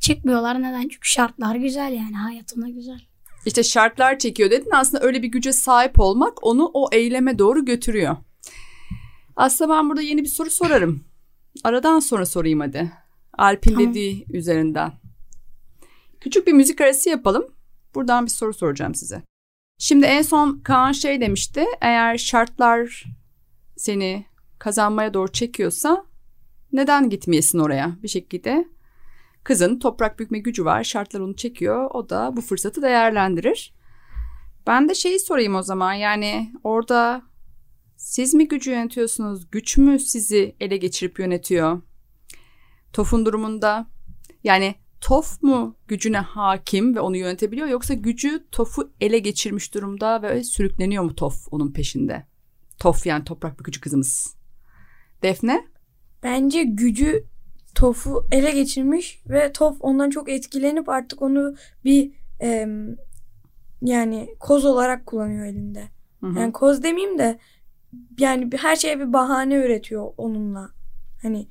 Çıkmıyorlar 0.00 0.58
neden? 0.62 0.82
Çünkü 0.82 1.08
şartlar 1.08 1.54
güzel 1.56 1.92
yani 1.92 2.16
hayatına 2.16 2.68
güzel. 2.68 3.00
İşte 3.46 3.62
şartlar 3.62 4.18
çekiyor 4.18 4.50
dedin. 4.50 4.70
Aslında 4.72 5.04
öyle 5.04 5.22
bir 5.22 5.28
güce 5.28 5.52
sahip 5.52 6.00
olmak 6.00 6.46
onu 6.46 6.70
o 6.74 6.88
eyleme 6.92 7.38
doğru 7.38 7.64
götürüyor. 7.64 8.16
Aslında 9.36 9.74
ben 9.74 9.88
burada 9.88 10.02
yeni 10.02 10.22
bir 10.22 10.28
soru 10.28 10.50
sorarım. 10.50 11.04
Aradan 11.64 12.00
sonra 12.00 12.26
sorayım 12.26 12.60
hadi. 12.60 12.92
Alp'in 13.38 13.74
Tamam. 13.74 13.90
dediği 13.90 14.24
üzerinden. 14.32 14.92
Küçük 16.20 16.46
bir 16.46 16.52
müzik 16.52 16.80
arası 16.80 17.08
yapalım. 17.10 17.44
Buradan 17.94 18.24
bir 18.26 18.30
soru 18.30 18.54
soracağım 18.54 18.94
size. 18.94 19.22
Şimdi 19.82 20.06
en 20.06 20.22
son 20.22 20.58
Kaan 20.58 20.92
şey 20.92 21.20
demişti. 21.20 21.64
Eğer 21.80 22.18
şartlar 22.18 23.04
seni 23.76 24.26
kazanmaya 24.58 25.14
doğru 25.14 25.32
çekiyorsa 25.32 26.04
neden 26.72 27.10
gitmeyesin 27.10 27.58
oraya 27.58 27.96
bir 28.02 28.08
şekilde? 28.08 28.68
Kızın 29.44 29.78
toprak 29.78 30.18
bükme 30.18 30.38
gücü 30.38 30.64
var. 30.64 30.84
Şartlar 30.84 31.20
onu 31.20 31.36
çekiyor. 31.36 31.90
O 31.90 32.10
da 32.10 32.36
bu 32.36 32.40
fırsatı 32.40 32.82
değerlendirir. 32.82 33.74
Ben 34.66 34.88
de 34.88 34.94
şeyi 34.94 35.20
sorayım 35.20 35.54
o 35.54 35.62
zaman. 35.62 35.92
Yani 35.92 36.52
orada 36.64 37.22
siz 37.96 38.34
mi 38.34 38.48
gücü 38.48 38.70
yönetiyorsunuz? 38.70 39.50
Güç 39.50 39.78
mü 39.78 39.98
sizi 39.98 40.56
ele 40.60 40.76
geçirip 40.76 41.18
yönetiyor? 41.18 41.82
Tof'un 42.92 43.26
durumunda 43.26 43.86
yani 44.44 44.74
Tof 45.02 45.42
mu 45.42 45.76
gücüne 45.88 46.18
hakim 46.18 46.96
ve 46.96 47.00
onu 47.00 47.16
yönetebiliyor 47.16 47.68
yoksa 47.68 47.94
gücü 47.94 48.46
Tof'u 48.52 48.92
ele 49.00 49.18
geçirmiş 49.18 49.74
durumda 49.74 50.22
ve 50.22 50.44
sürükleniyor 50.44 51.04
mu 51.04 51.14
Tof 51.14 51.48
onun 51.50 51.72
peşinde? 51.72 52.26
Tof 52.78 53.06
yani 53.06 53.24
toprak 53.24 53.60
bükücü 53.60 53.80
kızımız. 53.80 54.36
Defne? 55.22 55.66
Bence 56.22 56.62
gücü 56.62 57.24
Tof'u 57.74 58.26
ele 58.32 58.50
geçirmiş 58.50 59.22
ve 59.28 59.52
Tof 59.52 59.76
ondan 59.80 60.10
çok 60.10 60.28
etkilenip 60.28 60.88
artık 60.88 61.22
onu 61.22 61.54
bir 61.84 62.12
em, 62.40 62.96
yani 63.82 64.34
koz 64.40 64.64
olarak 64.64 65.06
kullanıyor 65.06 65.46
elinde. 65.46 65.88
Hı 66.20 66.26
hı. 66.26 66.38
Yani 66.38 66.52
koz 66.52 66.82
demeyeyim 66.82 67.18
de 67.18 67.38
yani 68.18 68.52
bir, 68.52 68.58
her 68.58 68.76
şeye 68.76 69.00
bir 69.00 69.12
bahane 69.12 69.54
üretiyor 69.54 70.12
onunla. 70.16 70.70
Hani 71.22 71.48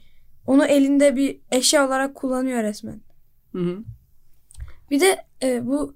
onu 0.48 0.66
elinde 0.66 1.16
bir 1.16 1.40
eşya 1.52 1.88
olarak 1.88 2.16
kullanıyor 2.16 2.64
resmen. 2.64 3.02
Hı 3.52 3.60
hı. 3.60 3.84
Bir 4.92 5.00
de 5.00 5.26
e, 5.44 5.68
bu 5.68 5.96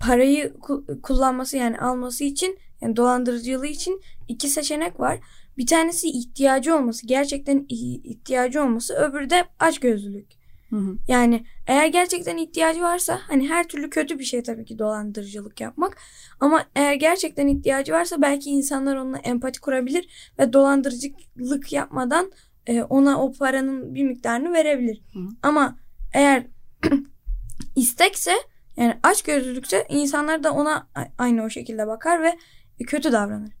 parayı 0.00 0.54
ku- 0.60 1.00
kullanması 1.00 1.56
yani 1.56 1.78
alması 1.78 2.24
için 2.24 2.58
yani 2.80 2.96
dolandırıcılığı 2.96 3.66
için 3.66 4.00
iki 4.28 4.48
seçenek 4.48 5.00
var. 5.00 5.20
Bir 5.58 5.66
tanesi 5.66 6.08
ihtiyacı 6.08 6.76
olması, 6.76 7.06
gerçekten 7.06 7.66
ihtiyacı 7.68 8.62
olması, 8.62 8.94
öbürü 8.94 9.30
de 9.30 9.44
açgözlülük. 9.58 10.26
Hı 10.70 10.76
hı. 10.76 10.96
Yani 11.08 11.44
eğer 11.66 11.86
gerçekten 11.86 12.36
ihtiyacı 12.36 12.80
varsa 12.80 13.20
hani 13.26 13.48
her 13.48 13.68
türlü 13.68 13.90
kötü 13.90 14.18
bir 14.18 14.24
şey 14.24 14.42
tabii 14.42 14.64
ki 14.64 14.78
dolandırıcılık 14.78 15.60
yapmak. 15.60 15.96
Ama 16.40 16.64
eğer 16.74 16.94
gerçekten 16.94 17.46
ihtiyacı 17.46 17.92
varsa 17.92 18.22
belki 18.22 18.50
insanlar 18.50 18.96
onunla 18.96 19.18
empati 19.18 19.60
kurabilir 19.60 20.32
ve 20.38 20.52
dolandırıcılık 20.52 21.72
yapmadan 21.72 22.32
e, 22.66 22.82
ona 22.82 23.22
o 23.22 23.32
paranın 23.32 23.94
bir 23.94 24.04
miktarını 24.04 24.52
verebilir. 24.52 25.02
Hı. 25.12 25.18
Ama 25.42 25.78
eğer 26.12 26.46
istekse 27.76 28.32
yani 28.76 28.98
aç 29.02 29.22
gözlülükse 29.22 29.86
insanlar 29.88 30.44
da 30.44 30.52
ona 30.52 30.88
aynı 31.18 31.42
o 31.42 31.50
şekilde 31.50 31.86
bakar 31.86 32.22
ve 32.22 32.38
kötü 32.86 33.12
davranır. 33.12 33.52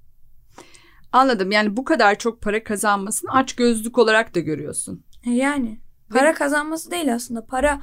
Anladım. 1.12 1.50
Yani 1.50 1.76
bu 1.76 1.84
kadar 1.84 2.18
çok 2.18 2.42
para 2.42 2.64
kazanmasını 2.64 3.30
aç 3.32 3.52
gözlük 3.56 3.98
olarak 3.98 4.34
da 4.34 4.40
görüyorsun. 4.40 5.04
E, 5.26 5.30
Yani 5.30 5.80
para 6.10 6.34
kazanması 6.34 6.90
değil 6.90 7.14
aslında 7.14 7.46
para 7.46 7.82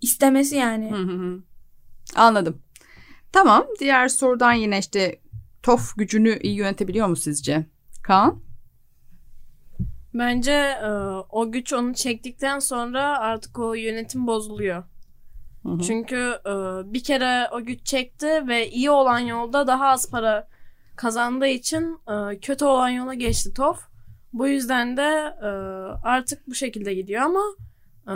istemesi 0.00 0.56
yani. 0.56 0.90
Hı 0.90 0.96
hı 0.96 1.12
hı. 1.12 1.42
Anladım. 2.16 2.62
Tamam. 3.32 3.66
Diğer 3.80 4.08
sorudan 4.08 4.52
yine 4.52 4.78
işte 4.78 5.20
Tof 5.62 5.96
gücünü 5.96 6.38
iyi 6.38 6.54
yönetebiliyor 6.56 7.06
mu 7.08 7.16
sizce? 7.16 7.66
Kaan? 8.02 8.42
Bence 10.14 10.52
e, 10.52 10.88
o 11.30 11.52
güç 11.52 11.72
onu 11.72 11.94
çektikten 11.94 12.58
sonra 12.58 13.18
artık 13.18 13.58
o 13.58 13.74
yönetim 13.74 14.26
bozuluyor. 14.26 14.84
Hı 15.62 15.68
hı. 15.68 15.78
Çünkü 15.80 16.16
e, 16.46 16.52
bir 16.92 17.04
kere 17.04 17.48
o 17.52 17.64
güç 17.64 17.86
çekti 17.86 18.48
ve 18.48 18.70
iyi 18.70 18.90
olan 18.90 19.18
yolda 19.18 19.66
daha 19.66 19.86
az 19.88 20.10
para 20.10 20.48
kazandığı 20.96 21.46
için 21.46 21.98
e, 22.08 22.38
kötü 22.38 22.64
olan 22.64 22.88
yola 22.88 23.14
geçti 23.14 23.54
Tof. 23.54 23.80
Bu 24.32 24.48
yüzden 24.48 24.96
de 24.96 25.34
e, 25.42 25.48
artık 26.04 26.48
bu 26.48 26.54
şekilde 26.54 26.94
gidiyor 26.94 27.22
ama 27.22 27.42
e, 28.08 28.14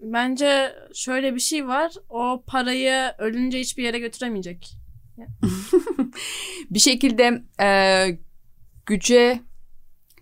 bence 0.00 0.72
şöyle 0.94 1.34
bir 1.34 1.40
şey 1.40 1.68
var. 1.68 1.92
O 2.08 2.42
parayı 2.46 3.12
ölünce 3.18 3.60
hiçbir 3.60 3.82
yere 3.82 3.98
götüremeyecek. 3.98 4.76
Bir 6.70 6.78
şekilde 6.78 7.42
e, 7.60 8.18
güce 8.86 9.40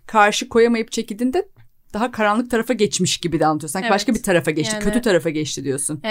karşı 0.07 0.49
koyamayıp 0.49 0.91
çekildiğinde 0.91 1.49
daha 1.93 2.11
karanlık 2.11 2.51
tarafa 2.51 2.73
geçmiş 2.73 3.17
gibi 3.17 3.39
de 3.39 3.45
anlatıyorsun. 3.45 3.73
Sanki 3.73 3.85
Evet. 3.85 3.93
başka 3.93 4.13
bir 4.13 4.23
tarafa 4.23 4.51
geçti. 4.51 4.73
Yani- 4.75 4.83
Kötü 4.83 5.01
tarafa 5.01 5.29
geçti 5.29 5.63
diyorsun. 5.63 6.01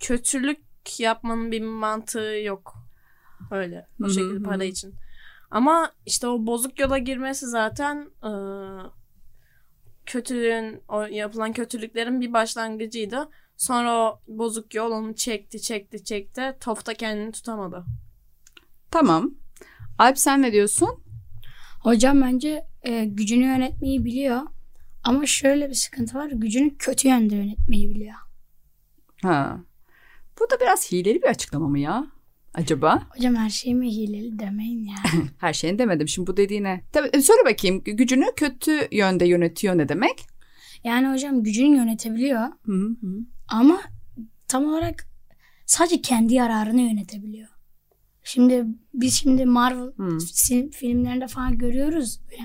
kötülük 0.00 0.60
yapmanın 1.00 1.52
bir 1.52 1.60
mantığı 1.62 2.40
yok. 2.44 2.74
Öyle 3.50 3.86
o 4.04 4.08
şekilde 4.08 4.42
para 4.42 4.64
için. 4.64 4.94
Ama 5.50 5.92
işte 6.06 6.26
o 6.26 6.46
bozuk 6.46 6.78
yola 6.78 6.98
girmesi 6.98 7.46
zaten 7.46 8.10
e, 8.24 8.30
kötülüğün 10.06 10.82
o 10.88 11.02
yapılan 11.02 11.52
kötülüklerin 11.52 12.20
bir 12.20 12.32
başlangıcıydı. 12.32 13.28
Sonra 13.56 13.96
o 13.98 14.20
bozuk 14.28 14.74
yol 14.74 14.90
onu 14.90 15.14
çekti 15.14 15.62
çekti 15.62 16.04
çekti. 16.04 16.56
Tofta 16.60 16.94
kendini 16.94 17.32
tutamadı. 17.32 17.84
Tamam. 18.90 19.30
Alp 19.98 20.18
sen 20.18 20.42
ne 20.42 20.52
diyorsun? 20.52 20.88
Hocam 21.82 22.22
bence 22.22 22.62
e, 22.86 23.04
gücünü 23.04 23.44
yönetmeyi 23.44 24.04
biliyor. 24.04 24.40
Ama 25.04 25.26
şöyle 25.26 25.68
bir 25.68 25.74
sıkıntı 25.74 26.18
var. 26.18 26.30
Gücünü 26.30 26.76
kötü 26.78 27.08
yönde 27.08 27.36
yönetmeyi 27.36 27.90
biliyor. 27.90 28.14
Ha. 29.22 29.60
Bu 30.40 30.50
da 30.50 30.60
biraz 30.60 30.92
hileli 30.92 31.22
bir 31.22 31.28
açıklama 31.28 31.68
mı 31.68 31.78
ya? 31.78 32.06
Acaba? 32.54 33.02
Hocam 33.16 33.34
her 33.34 33.50
şey 33.50 33.74
mi 33.74 33.90
hileli 33.96 34.38
demeyin 34.38 34.84
ya. 34.84 34.96
Her 35.38 35.52
şeyini 35.52 35.78
demedim. 35.78 36.08
Şimdi 36.08 36.26
bu 36.26 36.36
dediğine. 36.36 36.84
Tabii, 36.92 37.10
e, 37.12 37.22
söyle 37.22 37.40
bakayım. 37.44 37.82
Gücünü 37.84 38.24
kötü 38.36 38.88
yönde 38.92 39.26
yönetiyor 39.26 39.78
ne 39.78 39.88
demek? 39.88 40.26
yani 40.84 41.08
hocam 41.12 41.42
gücünü 41.42 41.76
yönetebiliyor. 41.76 42.40
Hı 42.64 42.72
hı. 43.00 43.18
Ama 43.48 43.80
tam 44.48 44.64
olarak 44.64 45.06
sadece 45.66 46.02
kendi 46.02 46.34
yararını 46.34 46.80
yönetebiliyor. 46.80 47.48
Şimdi 48.24 48.64
biz 48.94 49.14
şimdi 49.14 49.44
Marvel 49.46 49.92
Hmm. 49.92 50.18
filmlerinde 50.70 51.26
falan 51.26 51.58
görüyoruz 51.58 52.20
böyle 52.30 52.42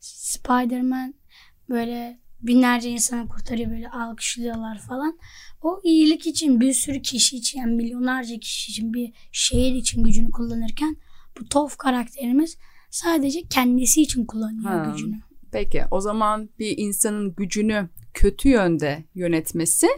Spider-Man 0.00 1.14
böyle 1.68 2.20
binlerce 2.42 2.90
insanı 2.90 3.28
kurtarıyor 3.28 3.70
böyle 3.70 3.90
alkışlıyorlar 3.90 4.78
falan. 4.78 5.18
O 5.62 5.80
iyilik 5.84 6.26
için 6.26 6.60
bir 6.60 6.72
sürü 6.72 7.02
kişi 7.02 7.36
için 7.36 7.58
yani 7.58 7.74
milyonlarca 7.74 8.38
kişi 8.38 8.72
için 8.72 8.94
bir 8.94 9.12
şehir 9.32 9.74
için 9.74 10.04
gücünü 10.04 10.30
kullanırken 10.30 10.96
bu 11.40 11.48
Toph 11.48 11.76
karakterimiz 11.76 12.56
Sadece 12.90 13.42
kendisi 13.42 14.02
için 14.02 14.24
kullanıyor 14.24 14.70
Ha. 14.70 14.90
gücünü. 14.92 15.16
Peki 15.52 15.84
o 15.90 16.00
zaman 16.00 16.50
bir 16.58 16.78
insanın 16.78 17.34
gücünü 17.34 17.88
kötü 18.14 18.48
yönde 18.48 19.04
yönetmesi 19.14 19.88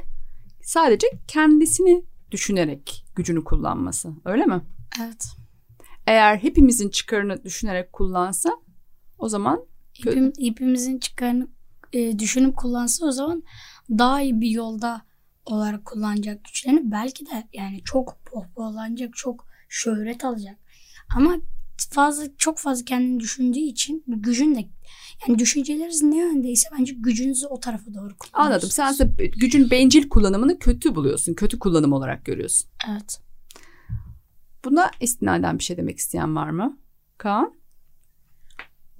sadece 0.62 1.06
kendisini 1.28 2.04
düşünerek 2.30 3.04
gücünü 3.16 3.44
kullanması 3.44 4.12
öyle 4.24 4.46
mi? 4.46 4.60
Evet. 5.02 5.26
Eğer 6.06 6.36
hepimizin 6.36 6.88
çıkarını 6.88 7.44
düşünerek 7.44 7.92
kullansa 7.92 8.50
o 9.18 9.28
zaman 9.28 9.64
İpim, 9.98 10.32
ipimizin 10.38 10.98
çıkarını 10.98 11.48
e, 11.92 12.18
düşünüp 12.18 12.56
kullansa 12.56 13.06
o 13.06 13.12
zaman 13.12 13.42
daha 13.90 14.22
iyi 14.22 14.40
bir 14.40 14.50
yolda 14.50 15.02
olarak 15.46 15.84
kullanacak 15.84 16.44
güçlerini 16.44 16.90
belki 16.90 17.26
de 17.26 17.48
yani 17.52 17.80
çok 17.84 18.24
pohpohlanacak, 18.24 19.16
çok 19.16 19.46
şöhret 19.68 20.24
alacak. 20.24 20.56
Ama 21.16 21.36
fazla 21.90 22.24
çok 22.38 22.58
fazla 22.58 22.84
kendini 22.84 23.20
düşündüğü 23.20 23.58
için 23.58 24.04
gücün 24.06 24.54
de 24.54 24.68
yani 25.28 25.38
düşünceleriniz 25.38 26.02
ne 26.02 26.18
yöndeyse 26.18 26.68
bence 26.78 26.94
gücünüzü 26.94 27.46
o 27.46 27.60
tarafa 27.60 27.84
doğru 27.84 27.94
kullanıyorsunuz. 27.94 28.34
anladım. 28.34 28.70
Sen 28.70 28.86
aslında 28.86 29.24
gücün 29.24 29.70
bencil 29.70 30.08
kullanımını 30.08 30.58
kötü 30.58 30.94
buluyorsun. 30.94 31.34
Kötü 31.34 31.58
kullanım 31.58 31.92
olarak 31.92 32.24
görüyorsun. 32.24 32.70
Evet. 32.90 33.20
Buna 34.64 34.90
istinaden 35.00 35.58
bir 35.58 35.64
şey 35.64 35.76
demek 35.76 35.98
isteyen 35.98 36.36
var 36.36 36.50
mı? 36.50 36.78
Kaan? 37.18 37.54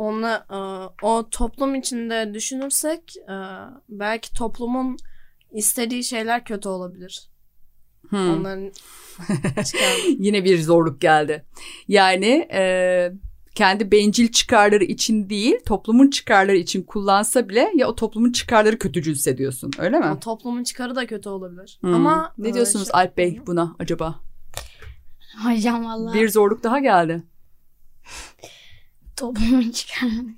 Onunla 0.03 0.47
e, 0.51 0.57
o 1.07 1.29
toplum 1.31 1.75
içinde 1.75 2.35
düşünürsek 2.35 3.17
e, 3.17 3.37
belki 3.89 4.33
toplumun 4.33 4.97
istediği 5.53 6.05
şeyler 6.05 6.45
kötü 6.45 6.69
olabilir. 6.69 7.31
Hmm. 8.09 8.31
Onların. 8.31 8.73
Yine 10.19 10.45
bir 10.45 10.63
zorluk 10.63 11.01
geldi. 11.01 11.45
Yani 11.89 12.49
e, 12.53 13.13
kendi 13.55 13.93
bencil 13.93 14.33
çıkarları 14.33 14.85
için 14.85 15.31
değil 15.31 15.57
toplumun 15.67 16.11
çıkarları 16.11 16.57
için 16.57 16.83
kullansa 16.83 17.49
bile 17.49 17.73
ya 17.77 17.89
o 17.89 17.95
toplumun 17.95 18.33
çıkarları 18.33 18.79
kötücülse 18.79 19.39
diyorsun 19.39 19.71
öyle 19.79 19.99
mi? 19.99 20.07
O 20.07 20.21
toplumun 20.21 20.65
çıkarı 20.65 20.97
da 20.97 21.07
kötü 21.07 21.29
olabilir. 21.29 21.79
Hmm. 21.81 21.95
Ama 21.95 22.35
ne 22.39 22.49
e, 22.49 22.55
diyorsunuz 22.55 22.85
şey- 22.85 23.01
Alp 23.01 23.17
Bey 23.17 23.41
buna 23.47 23.77
acaba? 23.79 24.21
Hocam 25.45 25.85
vallahi 25.85 26.21
Bir 26.21 26.29
zorluk 26.29 26.63
daha 26.63 26.79
geldi. 26.79 27.23
toplumun 29.17 29.71
çıkarını. 29.71 30.35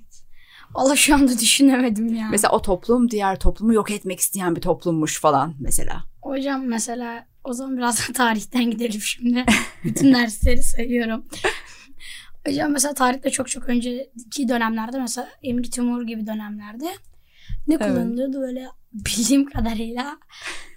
Valla 0.75 0.95
şu 0.95 1.15
anda 1.15 1.39
düşünemedim 1.39 2.15
ya. 2.15 2.27
Mesela 2.31 2.51
o 2.51 2.61
toplum 2.61 3.11
diğer 3.11 3.39
toplumu 3.39 3.73
yok 3.73 3.91
etmek 3.91 4.19
isteyen 4.19 4.55
bir 4.55 4.61
toplummuş 4.61 5.19
falan 5.21 5.55
mesela. 5.59 6.03
Hocam 6.21 6.65
mesela 6.65 7.27
o 7.43 7.53
zaman 7.53 7.77
biraz 7.77 8.09
da 8.09 8.13
tarihten 8.13 8.71
gidelim 8.71 9.01
şimdi. 9.01 9.45
Bütün 9.83 10.13
dersleri 10.13 10.63
sayıyorum. 10.63 11.25
Hocam 12.47 12.71
mesela 12.71 12.93
tarihte 12.93 13.29
çok 13.29 13.49
çok 13.49 13.69
önceki 13.69 14.47
dönemlerde 14.49 14.99
mesela 14.99 15.29
Emri 15.43 15.69
Timur 15.69 16.07
gibi 16.07 16.27
dönemlerde 16.27 16.85
ne 17.67 17.75
Evet. 17.75 17.87
kullanılıyordu 17.87 18.41
böyle 18.41 18.67
bildiğim 18.93 19.45
kadarıyla 19.45 20.17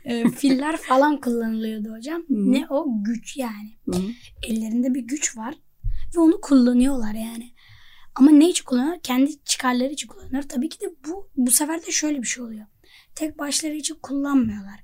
e, 0.04 0.28
filler 0.30 0.76
falan 0.76 1.20
kullanılıyordu 1.20 1.96
hocam. 1.96 2.20
Hı. 2.20 2.52
Ne 2.52 2.66
o 2.70 2.86
güç 3.04 3.36
yani. 3.36 3.76
Hı. 3.86 4.00
Ellerinde 4.42 4.94
bir 4.94 5.00
güç 5.00 5.36
var 5.36 5.54
ve 6.16 6.20
onu 6.20 6.40
kullanıyorlar 6.40 7.14
yani. 7.14 7.52
Ama 8.18 8.30
ne 8.30 8.50
için 8.50 8.64
kullanıyorlar? 8.64 9.02
Kendi 9.02 9.44
çıkarları 9.44 9.92
için 9.92 10.08
kullanıyorlar. 10.08 10.48
Tabii 10.48 10.68
ki 10.68 10.80
de 10.80 10.86
bu 11.06 11.30
bu 11.36 11.50
sefer 11.50 11.86
de 11.86 11.90
şöyle 11.90 12.22
bir 12.22 12.26
şey 12.26 12.44
oluyor. 12.44 12.66
Tek 13.14 13.38
başları 13.38 13.74
için 13.74 13.94
kullanmıyorlar. 14.02 14.80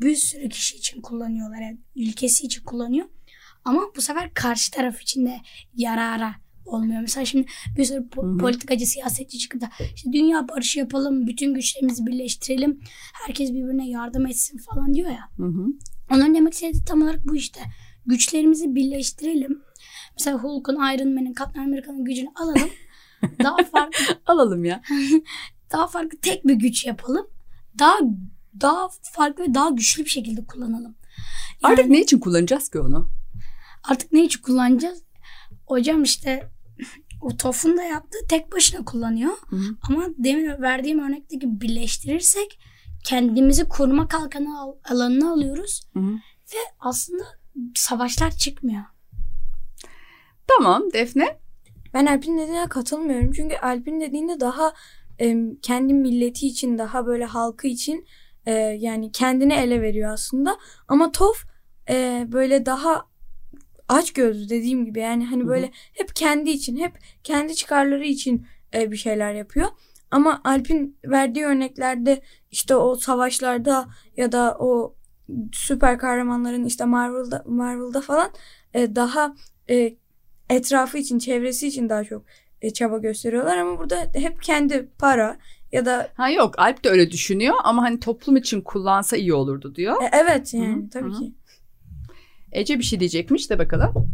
Bir 0.00 0.16
sürü 0.16 0.48
kişi 0.48 0.76
için 0.76 1.00
kullanıyorlar. 1.00 1.60
Yani 1.60 1.78
ülkesi 1.96 2.46
için 2.46 2.64
kullanıyor. 2.64 3.06
Ama 3.64 3.82
bu 3.96 4.00
sefer 4.00 4.34
karşı 4.34 4.70
taraf 4.70 5.02
için 5.02 5.26
de 5.26 5.40
yarara 5.74 6.34
olmuyor. 6.66 7.00
Mesela 7.00 7.24
şimdi 7.24 7.46
bir 7.76 7.84
sürü 7.84 7.98
po- 7.98 8.38
politikacı, 8.38 8.86
siyasetçi 8.86 9.38
çıkıp 9.38 9.60
da 9.60 9.70
işte 9.94 10.12
dünya 10.12 10.48
barışı 10.48 10.78
yapalım, 10.78 11.26
bütün 11.26 11.54
güçlerimizi 11.54 12.06
birleştirelim, 12.06 12.80
herkes 13.26 13.50
birbirine 13.50 13.88
yardım 13.88 14.26
etsin 14.26 14.58
falan 14.58 14.94
diyor 14.94 15.10
ya. 15.10 15.28
Hı 15.36 15.46
hı. 15.46 15.66
Onların 16.10 16.34
demek 16.34 16.52
istediği 16.52 16.84
tam 16.84 17.02
olarak 17.02 17.28
bu 17.28 17.36
işte. 17.36 17.60
Güçlerimizi 18.06 18.74
birleştirelim. 18.74 19.62
Mesela 20.18 20.38
Hulk'un, 20.38 20.74
Iron 20.74 21.14
Man'in, 21.14 21.34
Captain 21.34 21.64
America'nın 21.64 22.04
gücünü 22.04 22.28
alalım. 22.34 22.70
daha 23.42 23.56
farklı, 23.56 24.04
Alalım 24.26 24.64
ya. 24.64 24.82
daha 25.72 25.86
farklı 25.86 26.18
tek 26.22 26.46
bir 26.46 26.54
güç 26.54 26.86
yapalım. 26.86 27.26
Daha 27.78 27.98
daha 28.60 28.88
farklı 29.02 29.44
ve 29.44 29.54
daha 29.54 29.70
güçlü 29.70 30.04
bir 30.04 30.10
şekilde 30.10 30.44
kullanalım. 30.46 30.96
Yani 31.62 31.72
Artık 31.72 31.86
ne 31.86 32.00
için 32.00 32.18
kullanacağız 32.18 32.68
ki 32.68 32.80
onu? 32.80 33.10
artık 33.90 34.12
ne 34.12 34.24
için 34.24 34.42
kullanacağız? 34.42 35.02
Hocam 35.66 36.02
işte 36.02 36.50
o 37.20 37.36
Tof'un 37.36 37.76
da 37.76 37.82
yaptığı 37.82 38.18
tek 38.28 38.52
başına 38.52 38.84
kullanıyor. 38.84 39.32
Hı 39.50 39.56
hı. 39.56 39.76
Ama 39.82 40.04
demin 40.18 40.62
verdiğim 40.62 40.98
örnekteki 40.98 41.60
birleştirirsek 41.60 42.60
kendimizi 43.04 43.64
koruma 43.68 44.08
kalkanı 44.08 44.60
al- 44.60 44.76
alanına 44.90 45.32
alıyoruz. 45.32 45.82
Hı 45.94 46.00
hı. 46.00 46.12
Ve 46.54 46.58
aslında 46.80 47.24
savaşlar 47.74 48.30
çıkmıyor. 48.30 48.82
Tamam 50.46 50.82
Defne. 50.92 51.38
Ben 51.98 52.06
Alp'in 52.06 52.38
dediğine 52.38 52.68
katılmıyorum. 52.68 53.32
Çünkü 53.32 53.56
Alp'in 53.56 54.00
dediğinde 54.00 54.40
daha 54.40 54.72
em, 55.18 55.56
kendi 55.56 55.94
milleti 55.94 56.46
için, 56.46 56.78
daha 56.78 57.06
böyle 57.06 57.24
halkı 57.24 57.66
için 57.66 58.06
e, 58.46 58.52
yani 58.52 59.12
kendini 59.12 59.54
ele 59.54 59.82
veriyor 59.82 60.12
aslında. 60.12 60.58
Ama 60.88 61.12
Tof 61.12 61.44
e, 61.90 62.26
böyle 62.28 62.66
daha 62.66 63.06
aç 63.88 64.12
gözlü 64.12 64.48
dediğim 64.48 64.84
gibi 64.84 65.00
yani 65.00 65.26
hani 65.26 65.42
Hı 65.42 65.48
böyle 65.48 65.70
hep 65.92 66.16
kendi 66.16 66.50
için, 66.50 66.76
hep 66.76 66.92
kendi 67.24 67.54
çıkarları 67.54 68.04
için 68.04 68.46
e, 68.74 68.90
bir 68.90 68.96
şeyler 68.96 69.34
yapıyor. 69.34 69.68
Ama 70.10 70.40
Alp'in 70.44 70.98
verdiği 71.04 71.44
örneklerde 71.44 72.22
işte 72.50 72.76
o 72.76 72.94
savaşlarda 72.94 73.88
ya 74.16 74.32
da 74.32 74.56
o 74.58 74.94
süper 75.52 75.98
kahramanların 75.98 76.64
işte 76.64 76.84
Marvel'da 76.84 77.44
Marvel'da 77.46 78.00
falan 78.00 78.30
e, 78.74 78.96
daha 78.96 79.34
e, 79.70 79.96
etrafı 80.50 80.98
için, 80.98 81.18
çevresi 81.18 81.68
için 81.68 81.88
daha 81.88 82.04
çok 82.04 82.22
e, 82.62 82.70
çaba 82.70 82.98
gösteriyorlar 82.98 83.56
ama 83.56 83.78
burada 83.78 83.96
hep 84.14 84.42
kendi 84.42 84.88
para 84.98 85.38
ya 85.72 85.86
da 85.86 86.08
Ha 86.14 86.30
yok 86.30 86.58
Alp 86.58 86.84
de 86.84 86.88
öyle 86.88 87.10
düşünüyor 87.10 87.54
ama 87.64 87.82
hani 87.82 88.00
toplum 88.00 88.36
için 88.36 88.60
kullansa 88.60 89.16
iyi 89.16 89.34
olurdu 89.34 89.74
diyor. 89.74 90.02
e, 90.02 90.10
evet 90.12 90.54
yani 90.54 90.76
Hı 90.76 90.80
hı, 90.80 90.90
tabii 90.90 91.10
hı. 91.10 91.18
ki. 91.18 91.32
Ece 92.52 92.78
bir 92.78 92.84
şey 92.84 93.00
diyecekmiş 93.00 93.50
de 93.50 93.58
bakalım. 93.58 94.10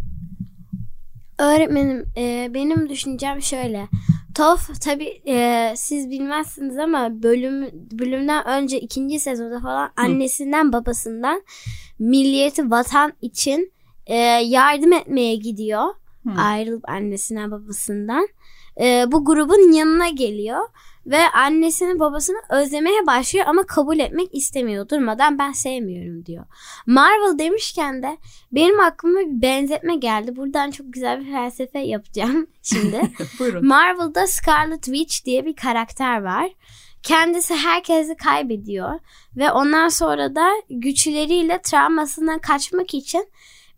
Öğretmenim 1.38 2.05
e, 2.16 2.51
benim 2.55 2.88
düşüncem 2.88 3.42
şöyle. 3.42 3.88
Tof 4.35 4.81
tabi 4.81 5.23
siz 5.77 6.11
bilmezsiniz 6.11 6.79
ama 6.79 7.23
bölüm 7.23 7.70
bölümden 7.99 8.47
önce 8.47 8.81
ikinci 8.81 9.20
sezonda 9.20 9.61
falan 9.61 9.90
annesinden 9.97 10.73
babasından 10.73 11.42
milliyeti 11.99 12.70
vatan 12.70 13.12
için 13.20 13.73
e, 14.07 14.16
yardım 14.44 14.92
etmeye 14.92 15.37
gidiyor. 15.37 15.85
Hı. 16.24 16.40
Ayrılıp 16.40 16.88
annesinden 16.88 17.50
babasından. 17.50 18.28
E, 18.80 19.04
bu 19.12 19.24
grubun 19.24 19.72
yanına 19.72 20.08
geliyor 20.08 20.68
ve 21.06 21.30
annesini 21.30 21.98
babasını 22.00 22.37
özlemeye 22.50 23.06
başlıyor 23.06 23.46
ama 23.48 23.62
kabul 23.66 23.98
etmek 23.98 24.34
istemiyor. 24.34 24.88
Durmadan 24.88 25.38
ben 25.38 25.52
sevmiyorum 25.52 26.26
diyor. 26.26 26.44
Marvel 26.87 27.38
demişken 27.38 28.02
de 28.02 28.16
benim 28.52 28.80
aklıma 28.80 29.18
bir 29.18 29.42
benzetme 29.42 29.96
geldi. 29.96 30.37
Buradan 30.37 30.70
çok 30.70 30.92
güzel 30.92 31.20
bir 31.20 31.32
felsefe 31.32 31.78
yapacağım 31.78 32.46
şimdi. 32.62 33.10
Buyurun. 33.38 33.66
Marvel'da 33.66 34.26
Scarlet 34.26 34.84
Witch 34.84 35.24
diye 35.24 35.46
bir 35.46 35.56
karakter 35.56 36.22
var. 36.22 36.50
Kendisi 37.02 37.54
herkesi 37.54 38.16
kaybediyor 38.16 39.00
ve 39.37 39.52
ondan 39.52 39.88
sonra 39.88 40.34
da 40.34 40.48
güçleriyle 40.70 41.62
travmasından 41.62 42.38
kaçmak 42.38 42.94
için 42.94 43.28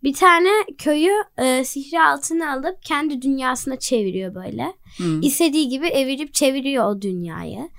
bir 0.03 0.13
tane 0.13 0.49
köyü 0.77 1.11
e, 1.37 1.63
sihri 1.63 2.01
altına 2.01 2.53
alıp 2.53 2.83
kendi 2.83 3.21
dünyasına 3.21 3.79
çeviriyor 3.79 4.35
böyle. 4.35 4.73
Hı. 4.97 5.21
İstediği 5.21 5.69
gibi 5.69 5.87
evirip 5.87 6.33
çeviriyor 6.33 6.85
o 6.85 7.01
dünyayı. 7.01 7.69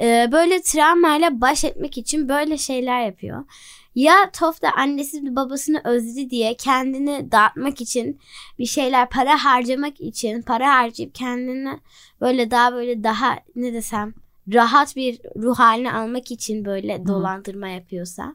E, 0.00 0.28
böyle 0.32 0.62
travmayla 0.62 1.40
baş 1.40 1.64
etmek 1.64 1.98
için 1.98 2.28
böyle 2.28 2.58
şeyler 2.58 3.06
yapıyor. 3.06 3.44
Ya 3.94 4.30
Toph 4.32 4.62
da 4.62 4.68
annesini 4.76 5.36
babasını 5.36 5.80
özledi 5.84 6.30
diye 6.30 6.56
kendini 6.56 7.32
dağıtmak 7.32 7.80
için 7.80 8.20
bir 8.58 8.66
şeyler 8.66 9.08
para 9.08 9.44
harcamak 9.44 10.00
için 10.00 10.42
para 10.42 10.74
harcayıp 10.74 11.14
kendini 11.14 11.80
böyle 12.20 12.50
daha 12.50 12.72
böyle 12.72 13.04
daha 13.04 13.38
ne 13.56 13.72
desem 13.72 14.14
rahat 14.52 14.96
bir 14.96 15.20
ruh 15.36 15.58
haline 15.58 15.92
almak 15.92 16.30
için 16.30 16.64
böyle 16.64 17.06
dolandırma 17.06 17.68
yapıyorsa. 17.68 18.34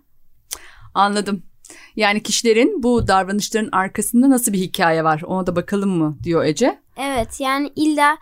Anladım. 0.94 1.44
Yani 1.96 2.24
kişilerin 2.24 2.84
bu 2.84 3.08
davranışların 3.08 3.70
arkasında 3.72 4.30
nasıl 4.30 4.54
bir 4.54 4.60
hikaye 4.60 5.04
var 5.04 5.22
ona 5.26 5.48
da 5.48 5.56
bakalım 5.56 5.90
mı 5.90 6.18
diyor 6.24 6.46
Ece. 6.46 6.80
Evet 6.98 7.40
yani 7.40 7.72
illa 7.76 8.18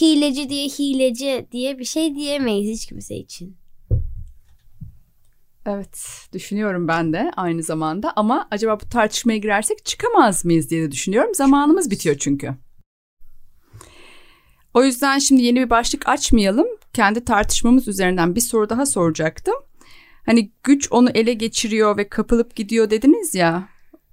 hileci 0.00 0.48
diye 0.48 0.68
hileci 0.68 1.46
diye 1.52 1.78
bir 1.78 1.84
şey 1.84 2.14
diyemeyiz 2.14 2.80
hiç 2.80 2.86
kimse 2.86 3.16
için. 3.16 3.56
Evet 5.66 5.98
düşünüyorum 6.32 6.88
ben 6.88 7.12
de 7.12 7.30
aynı 7.36 7.62
zamanda 7.62 8.12
ama 8.16 8.48
acaba 8.50 8.80
bu 8.80 8.88
tartışmaya 8.88 9.38
girersek 9.38 9.84
çıkamaz 9.84 10.44
mıyız 10.44 10.70
diye 10.70 10.82
de 10.82 10.92
düşünüyorum. 10.92 11.34
Zamanımız 11.34 11.90
bitiyor 11.90 12.16
çünkü. 12.18 12.54
O 14.74 14.84
yüzden 14.84 15.18
şimdi 15.18 15.42
yeni 15.42 15.60
bir 15.60 15.70
başlık 15.70 16.08
açmayalım. 16.08 16.66
Kendi 16.92 17.24
tartışmamız 17.24 17.88
üzerinden 17.88 18.34
bir 18.34 18.40
soru 18.40 18.68
daha 18.68 18.86
soracaktım. 18.86 19.54
Hani 20.28 20.52
güç 20.62 20.92
onu 20.92 21.10
ele 21.10 21.32
geçiriyor 21.32 21.96
ve 21.96 22.08
kapılıp 22.08 22.56
gidiyor 22.56 22.90
dediniz 22.90 23.34
ya. 23.34 23.68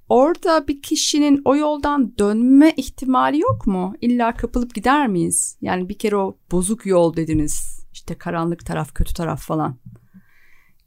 Orada 0.09 0.67
bir 0.67 0.81
kişinin 0.81 1.41
o 1.45 1.55
yoldan 1.55 2.17
dönme 2.17 2.73
ihtimali 2.77 3.39
yok 3.39 3.67
mu? 3.67 3.95
İlla 4.01 4.33
kapılıp 4.33 4.75
gider 4.75 5.07
miyiz? 5.07 5.57
Yani 5.61 5.89
bir 5.89 5.97
kere 5.97 6.15
o 6.15 6.37
bozuk 6.51 6.85
yol 6.85 7.15
dediniz. 7.15 7.85
İşte 7.93 8.17
karanlık 8.17 8.65
taraf, 8.65 8.93
kötü 8.93 9.13
taraf 9.13 9.41
falan. 9.41 9.77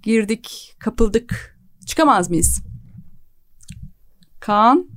Girdik, 0.02 0.76
kapıldık. 0.78 1.58
Çıkamaz 1.86 2.30
mıyız? 2.30 2.62
Kaan? 4.40 4.88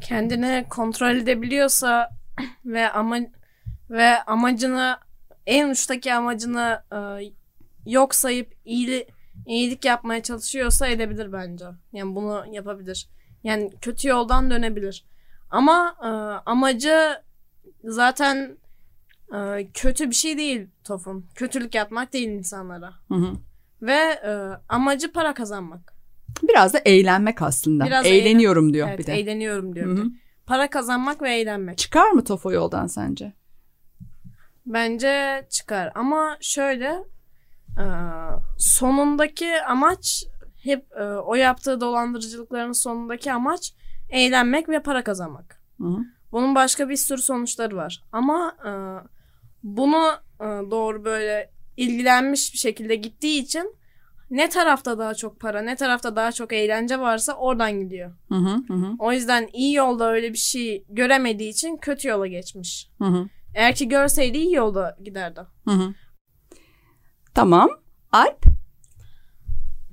kendini 0.00 0.66
kontrol 0.68 1.16
edebiliyorsa 1.16 2.10
ve 2.64 2.90
ama 2.90 3.18
ve 3.90 4.22
amacını 4.22 4.96
en 5.48 5.68
uçtaki 5.68 6.14
amacını 6.14 6.82
e, 6.92 6.98
yok 7.86 8.14
sayıp 8.14 8.54
iyili, 8.64 9.06
iyilik 9.46 9.84
yapmaya 9.84 10.22
çalışıyorsa 10.22 10.86
edebilir 10.86 11.32
bence. 11.32 11.64
Yani 11.92 12.14
bunu 12.14 12.44
yapabilir. 12.52 13.08
Yani 13.44 13.70
kötü 13.80 14.08
yoldan 14.08 14.50
dönebilir. 14.50 15.04
Ama 15.50 15.96
e, 16.02 16.06
amacı 16.50 17.22
zaten 17.84 18.56
e, 19.34 19.68
kötü 19.74 20.10
bir 20.10 20.14
şey 20.14 20.38
değil 20.38 20.66
Tofun. 20.84 21.26
Kötülük 21.34 21.74
yapmak 21.74 22.12
değil 22.12 22.28
insanlara. 22.28 22.94
Hı 23.08 23.14
hı. 23.14 23.32
Ve 23.82 24.20
e, 24.24 24.32
amacı 24.68 25.12
para 25.12 25.34
kazanmak. 25.34 25.94
Biraz 26.42 26.74
da 26.74 26.78
eğlenmek 26.84 27.42
aslında. 27.42 27.86
Biraz 27.86 28.06
Eğleniyorum 28.06 28.74
diyor 28.74 28.88
evet, 28.88 28.98
bir 28.98 29.06
de. 29.06 29.14
eğleniyorum 29.14 29.74
diyor. 29.74 29.86
bir 29.86 29.92
Hı 29.92 30.04
de. 30.04 30.08
Para 30.46 30.70
kazanmak 30.70 31.22
ve 31.22 31.34
eğlenmek. 31.34 31.78
Çıkar 31.78 32.10
mı 32.10 32.24
Tofo 32.24 32.52
yoldan 32.52 32.86
sence? 32.86 33.32
Bence 34.68 35.46
çıkar 35.50 35.92
ama 35.94 36.36
şöyle 36.40 37.04
e, 37.78 37.86
sonundaki 38.58 39.62
amaç 39.62 40.24
hep 40.62 40.86
e, 41.00 41.04
o 41.04 41.34
yaptığı 41.34 41.80
dolandırıcılıkların 41.80 42.72
sonundaki 42.72 43.32
amaç 43.32 43.72
eğlenmek 44.10 44.68
ve 44.68 44.82
para 44.82 45.04
kazanmak. 45.04 45.62
Hı. 45.80 45.96
Bunun 46.32 46.54
başka 46.54 46.88
bir 46.88 46.96
sürü 46.96 47.22
sonuçları 47.22 47.76
var 47.76 48.02
ama 48.12 48.56
e, 48.66 48.70
bunu 49.62 50.10
e, 50.40 50.44
doğru 50.70 51.04
böyle 51.04 51.50
ilgilenmiş 51.76 52.52
bir 52.52 52.58
şekilde 52.58 52.94
gittiği 52.96 53.42
için 53.42 53.74
ne 54.30 54.48
tarafta 54.48 54.98
daha 54.98 55.14
çok 55.14 55.40
para 55.40 55.62
ne 55.62 55.76
tarafta 55.76 56.16
daha 56.16 56.32
çok 56.32 56.52
eğlence 56.52 57.00
varsa 57.00 57.32
oradan 57.32 57.80
gidiyor. 57.80 58.12
Hı 58.28 58.34
hı 58.34 58.74
hı. 58.74 58.94
O 58.98 59.12
yüzden 59.12 59.48
iyi 59.52 59.74
yolda 59.74 60.12
öyle 60.12 60.32
bir 60.32 60.38
şey 60.38 60.84
göremediği 60.88 61.50
için 61.50 61.76
kötü 61.76 62.08
yola 62.08 62.26
geçmiş. 62.26 62.90
hı 62.98 63.04
hı. 63.04 63.28
Eğer 63.54 63.74
ki 63.74 63.88
görseydi 63.88 64.38
iyi 64.38 64.54
yolda 64.54 64.96
giderdi. 65.04 65.40
Hı 65.64 65.70
hı. 65.70 65.94
Tamam. 67.34 67.68
Alp? 68.12 68.44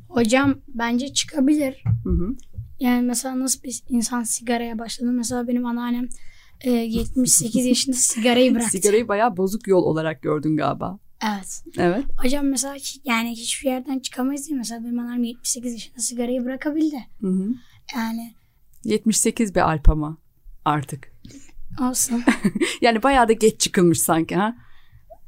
Hocam 0.10 0.56
bence 0.68 1.14
çıkabilir. 1.14 1.84
Hı 2.04 2.10
hı. 2.10 2.36
Yani 2.80 3.02
mesela 3.02 3.40
nasıl 3.40 3.64
bir 3.64 3.84
insan 3.90 4.24
sigaraya 4.24 4.80
başladı? 4.80 5.12
Mesela 5.12 5.48
benim 5.48 5.66
anneannem 5.66 6.10
e, 6.62 6.72
78 6.72 7.66
yaşında 7.66 7.96
sigarayı 7.96 8.56
bıraktı. 8.56 8.72
Sigarayı 8.72 9.08
bayağı 9.08 9.38
bozuk 9.38 9.68
yol 9.68 9.84
olarak 9.84 10.22
gördün 10.22 10.58
galiba. 10.58 11.00
Evet. 11.24 11.64
Evet. 11.78 12.06
Hocam 12.22 12.48
mesela 12.48 12.76
yani 13.04 13.32
hiçbir 13.32 13.70
yerden 13.70 14.00
çıkamayız 14.00 14.50
mi? 14.50 14.58
Mesela 14.58 14.84
benim 14.84 15.00
annem 15.00 15.24
78 15.24 15.74
yaşında 15.74 16.00
sigarayı 16.00 16.46
bırakabildi. 16.46 17.08
Hı 17.22 17.28
hı. 17.28 17.50
Yani 17.96 18.34
78 18.84 19.56
be 19.56 19.64
Alp 19.64 19.90
ama 19.90 20.18
artık. 20.66 21.15
Olsun. 21.82 22.24
Yani 22.82 23.04
bayağı 23.04 23.28
da 23.28 23.34
geç 23.34 23.60
çıkılmış 23.60 24.02
sanki 24.02 24.36
ha. 24.36 24.56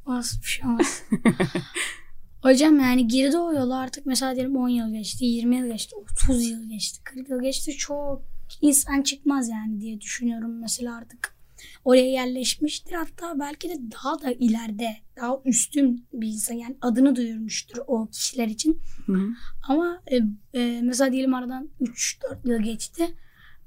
olsun 0.06 0.42
bir 0.42 0.48
şey 0.48 0.66
olmaz. 0.66 1.04
Hocam 2.42 2.80
yani 2.80 3.08
girdi 3.08 3.38
o 3.38 3.54
yola 3.54 3.78
artık 3.78 4.06
mesela 4.06 4.36
diyelim 4.36 4.56
10 4.56 4.70
yıl 4.70 4.94
geçti, 4.94 5.26
20 5.26 5.58
yıl 5.58 5.68
geçti, 5.68 5.96
30 5.96 6.50
yıl 6.50 6.70
geçti, 6.70 7.00
40 7.04 7.30
yıl 7.30 7.42
geçti. 7.42 7.78
Çok 7.78 8.24
insan 8.62 9.02
çıkmaz 9.02 9.50
yani 9.50 9.82
diye 9.82 10.02
düşünüyorum 10.02 10.60
mesela 10.60 10.98
artık. 10.98 11.38
Oraya 11.86 12.12
yerleşmiştir 12.12 12.94
hatta 12.94 13.40
belki 13.40 13.70
de 13.70 13.74
daha 13.92 14.22
da 14.22 14.32
ileride 14.32 14.98
daha 15.16 15.42
üstün 15.46 16.08
bir 16.14 16.28
insan 16.28 16.54
yani 16.54 16.78
adını 16.82 17.16
duyurmuştur 17.16 17.78
o 17.88 18.08
kişiler 18.08 18.48
için. 18.48 18.82
Hı 19.06 19.14
hı. 19.14 19.28
Ama 19.68 20.02
e, 20.08 20.16
e, 20.60 20.82
mesela 20.82 21.12
diyelim 21.12 21.34
aradan 21.34 21.70
3-4 21.82 22.50
yıl 22.50 22.62
geçti. 22.62 23.16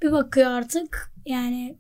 Bir 0.03 0.13
bakıyor 0.13 0.51
artık 0.51 1.13
yani 1.27 1.79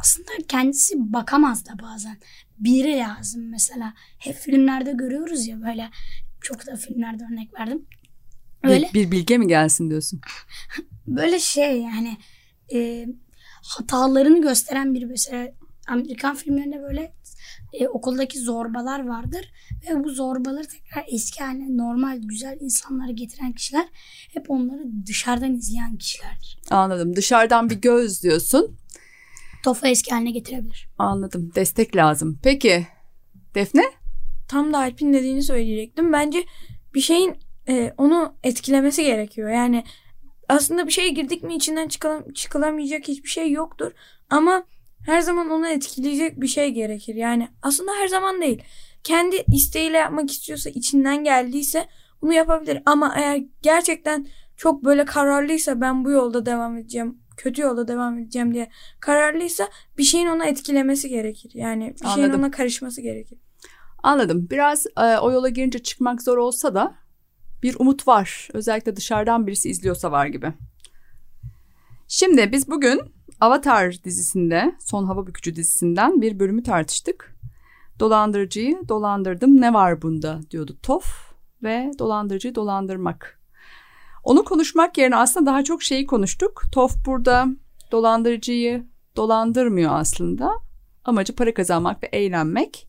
aslında 0.00 0.30
kendisi 0.48 0.94
bakamaz 1.12 1.66
da 1.66 1.70
bazen. 1.82 2.16
Biri 2.58 2.98
lazım 2.98 3.50
mesela. 3.50 3.94
Hep 4.18 4.36
filmlerde 4.36 4.92
görüyoruz 4.92 5.46
ya 5.46 5.62
böyle 5.62 5.90
çok 6.40 6.66
da 6.66 6.76
filmlerde 6.76 7.24
örnek 7.32 7.54
verdim. 7.54 7.86
Öyle 8.62 8.90
Bir, 8.94 9.04
bir 9.04 9.10
bilge 9.10 9.38
mi 9.38 9.48
gelsin 9.48 9.90
diyorsun? 9.90 10.20
böyle 11.06 11.40
şey 11.40 11.82
yani 11.82 12.16
e, 12.74 13.06
hatalarını 13.62 14.42
gösteren 14.42 14.94
bir 14.94 15.04
mesela 15.04 15.48
Amerikan 15.88 16.34
filmlerinde 16.36 16.82
böyle 16.82 17.12
e, 17.72 17.88
okuldaki 17.88 18.38
zorbalar 18.38 19.08
vardır 19.08 19.52
ve 19.88 20.04
bu 20.04 20.10
zorbaları 20.10 20.68
tekrar 20.68 21.04
eski 21.08 21.44
haline 21.44 21.76
normal 21.76 22.18
güzel 22.22 22.58
insanlara 22.60 23.10
getiren 23.10 23.52
kişiler 23.52 23.88
hep 24.34 24.50
onları 24.50 25.06
dışarıdan 25.06 25.54
izleyen 25.54 25.96
kişilerdir. 25.96 26.58
Anladım. 26.70 27.16
Dışarıdan 27.16 27.70
bir 27.70 27.80
göz 27.80 28.22
diyorsun. 28.22 28.76
Tofa 29.64 29.88
eski 29.88 30.10
haline 30.10 30.30
getirebilir. 30.30 30.88
Anladım. 30.98 31.52
Destek 31.54 31.96
lazım. 31.96 32.38
Peki. 32.42 32.86
Defne? 33.54 33.82
Tam 34.48 34.72
da 34.72 34.78
Alp'in 34.78 35.12
dediğini 35.12 35.42
söyleyecektim. 35.42 36.12
Bence 36.12 36.44
bir 36.94 37.00
şeyin 37.00 37.36
e, 37.68 37.92
onu 37.98 38.34
etkilemesi 38.42 39.04
gerekiyor. 39.04 39.50
Yani 39.50 39.84
aslında 40.48 40.86
bir 40.86 40.92
şeye 40.92 41.08
girdik 41.08 41.42
mi 41.42 41.54
içinden 41.54 41.88
çıkılam- 41.88 42.32
çıkılamayacak 42.32 43.08
hiçbir 43.08 43.28
şey 43.28 43.50
yoktur. 43.50 43.92
Ama 44.30 44.64
her 45.06 45.20
zaman 45.20 45.50
onu 45.50 45.68
etkileyecek 45.68 46.40
bir 46.40 46.46
şey 46.46 46.70
gerekir. 46.70 47.14
Yani 47.14 47.48
aslında 47.62 47.90
her 47.92 48.08
zaman 48.08 48.40
değil. 48.40 48.62
Kendi 49.04 49.44
isteğiyle 49.52 49.96
yapmak 49.96 50.30
istiyorsa, 50.30 50.70
içinden 50.70 51.24
geldiyse 51.24 51.88
bunu 52.22 52.32
yapabilir. 52.32 52.82
Ama 52.86 53.14
eğer 53.16 53.42
gerçekten 53.62 54.26
çok 54.56 54.84
böyle 54.84 55.04
kararlıysa 55.04 55.80
ben 55.80 56.04
bu 56.04 56.10
yolda 56.10 56.46
devam 56.46 56.76
edeceğim, 56.78 57.18
kötü 57.38 57.62
yolda 57.62 57.88
devam 57.88 58.18
edeceğim 58.18 58.54
diye 58.54 58.70
kararlıysa 59.00 59.68
bir 59.98 60.02
şeyin 60.02 60.26
ona 60.26 60.46
etkilemesi 60.46 61.08
gerekir. 61.08 61.50
Yani 61.54 61.94
bir 62.02 62.06
şeyin 62.08 62.26
Anladım. 62.26 62.40
ona 62.40 62.50
karışması 62.50 63.00
gerekir. 63.00 63.38
Anladım. 64.02 64.46
Biraz 64.50 64.86
e, 64.86 65.18
o 65.18 65.32
yola 65.32 65.48
girince 65.48 65.78
çıkmak 65.78 66.22
zor 66.22 66.36
olsa 66.38 66.74
da 66.74 66.94
bir 67.62 67.76
umut 67.78 68.08
var. 68.08 68.48
Özellikle 68.52 68.96
dışarıdan 68.96 69.46
birisi 69.46 69.70
izliyorsa 69.70 70.12
var 70.12 70.26
gibi. 70.26 70.52
Şimdi 72.08 72.52
biz 72.52 72.70
bugün 72.70 73.00
Avatar 73.40 73.92
dizisinde, 74.04 74.74
Son 74.80 75.04
Hava 75.04 75.26
Bükücü 75.26 75.56
dizisinden 75.56 76.20
bir 76.20 76.38
bölümü 76.38 76.62
tartıştık. 76.62 77.38
Dolandırıcıyı 78.00 78.78
dolandırdım 78.88 79.60
ne 79.60 79.74
var 79.74 80.02
bunda 80.02 80.40
diyordu 80.50 80.78
Tof 80.82 81.04
ve 81.62 81.90
dolandırıcıyı 81.98 82.54
dolandırmak. 82.54 83.37
Onu 84.24 84.44
konuşmak 84.44 84.98
yerine 84.98 85.16
aslında 85.16 85.46
daha 85.50 85.64
çok 85.64 85.82
şeyi 85.82 86.06
konuştuk. 86.06 86.62
Tof 86.72 87.06
burada 87.06 87.46
dolandırıcıyı 87.92 88.86
dolandırmıyor 89.16 89.92
aslında. 89.94 90.50
Amacı 91.04 91.34
para 91.34 91.54
kazanmak 91.54 92.02
ve 92.02 92.06
eğlenmek. 92.06 92.88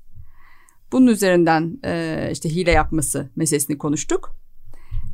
Bunun 0.92 1.08
üzerinden 1.08 1.80
e, 1.86 2.30
işte 2.32 2.50
hile 2.50 2.72
yapması 2.72 3.30
meselesini 3.36 3.78
konuştuk. 3.78 4.36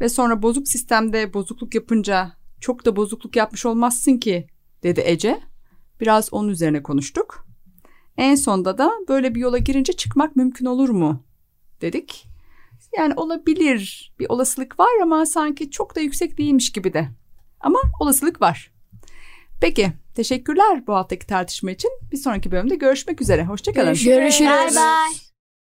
Ve 0.01 0.10
sonra 0.10 0.41
bozuk 0.41 0.67
sistemde 0.67 1.34
bozukluk 1.34 1.75
yapınca 1.75 2.32
çok 2.62 2.86
da 2.86 2.95
bozukluk 2.95 3.36
yapmış 3.36 3.65
olmazsın 3.65 4.17
ki 4.17 4.47
dedi 4.84 5.01
Ece. 5.06 5.41
Biraz 6.01 6.34
onun 6.34 6.47
üzerine 6.49 6.84
konuştuk. 6.84 7.47
En 8.17 8.36
sonda 8.36 8.78
da 8.78 8.91
böyle 9.10 9.36
bir 9.36 9.39
yola 9.39 9.58
girince 9.58 9.93
çıkmak 9.93 10.36
mümkün 10.36 10.65
olur 10.65 10.89
mu 10.89 11.23
dedik. 11.82 12.35
Yani 12.98 13.14
olabilir 13.16 14.14
bir 14.20 14.30
olasılık 14.30 14.80
var 14.80 15.02
ama 15.02 15.26
sanki 15.26 15.72
çok 15.72 15.96
da 15.96 16.00
yüksek 16.00 16.38
değilmiş 16.38 16.72
gibi 16.72 16.94
de. 16.94 17.10
Ama 17.60 17.80
olasılık 18.00 18.42
var. 18.42 18.72
Peki 19.62 19.92
teşekkürler 20.16 20.88
bu 20.88 20.94
haftaki 20.94 21.28
tartışma 21.28 21.72
için. 21.72 21.92
Bir 22.12 22.18
sonraki 22.18 22.52
bölümde 22.52 22.76
görüşmek 22.76 23.22
üzere. 23.22 23.46
Hoşçakalın. 23.46 23.94
Görüşürüz. 23.94 24.40
Bye 24.40 24.70
bye. 24.76 25.25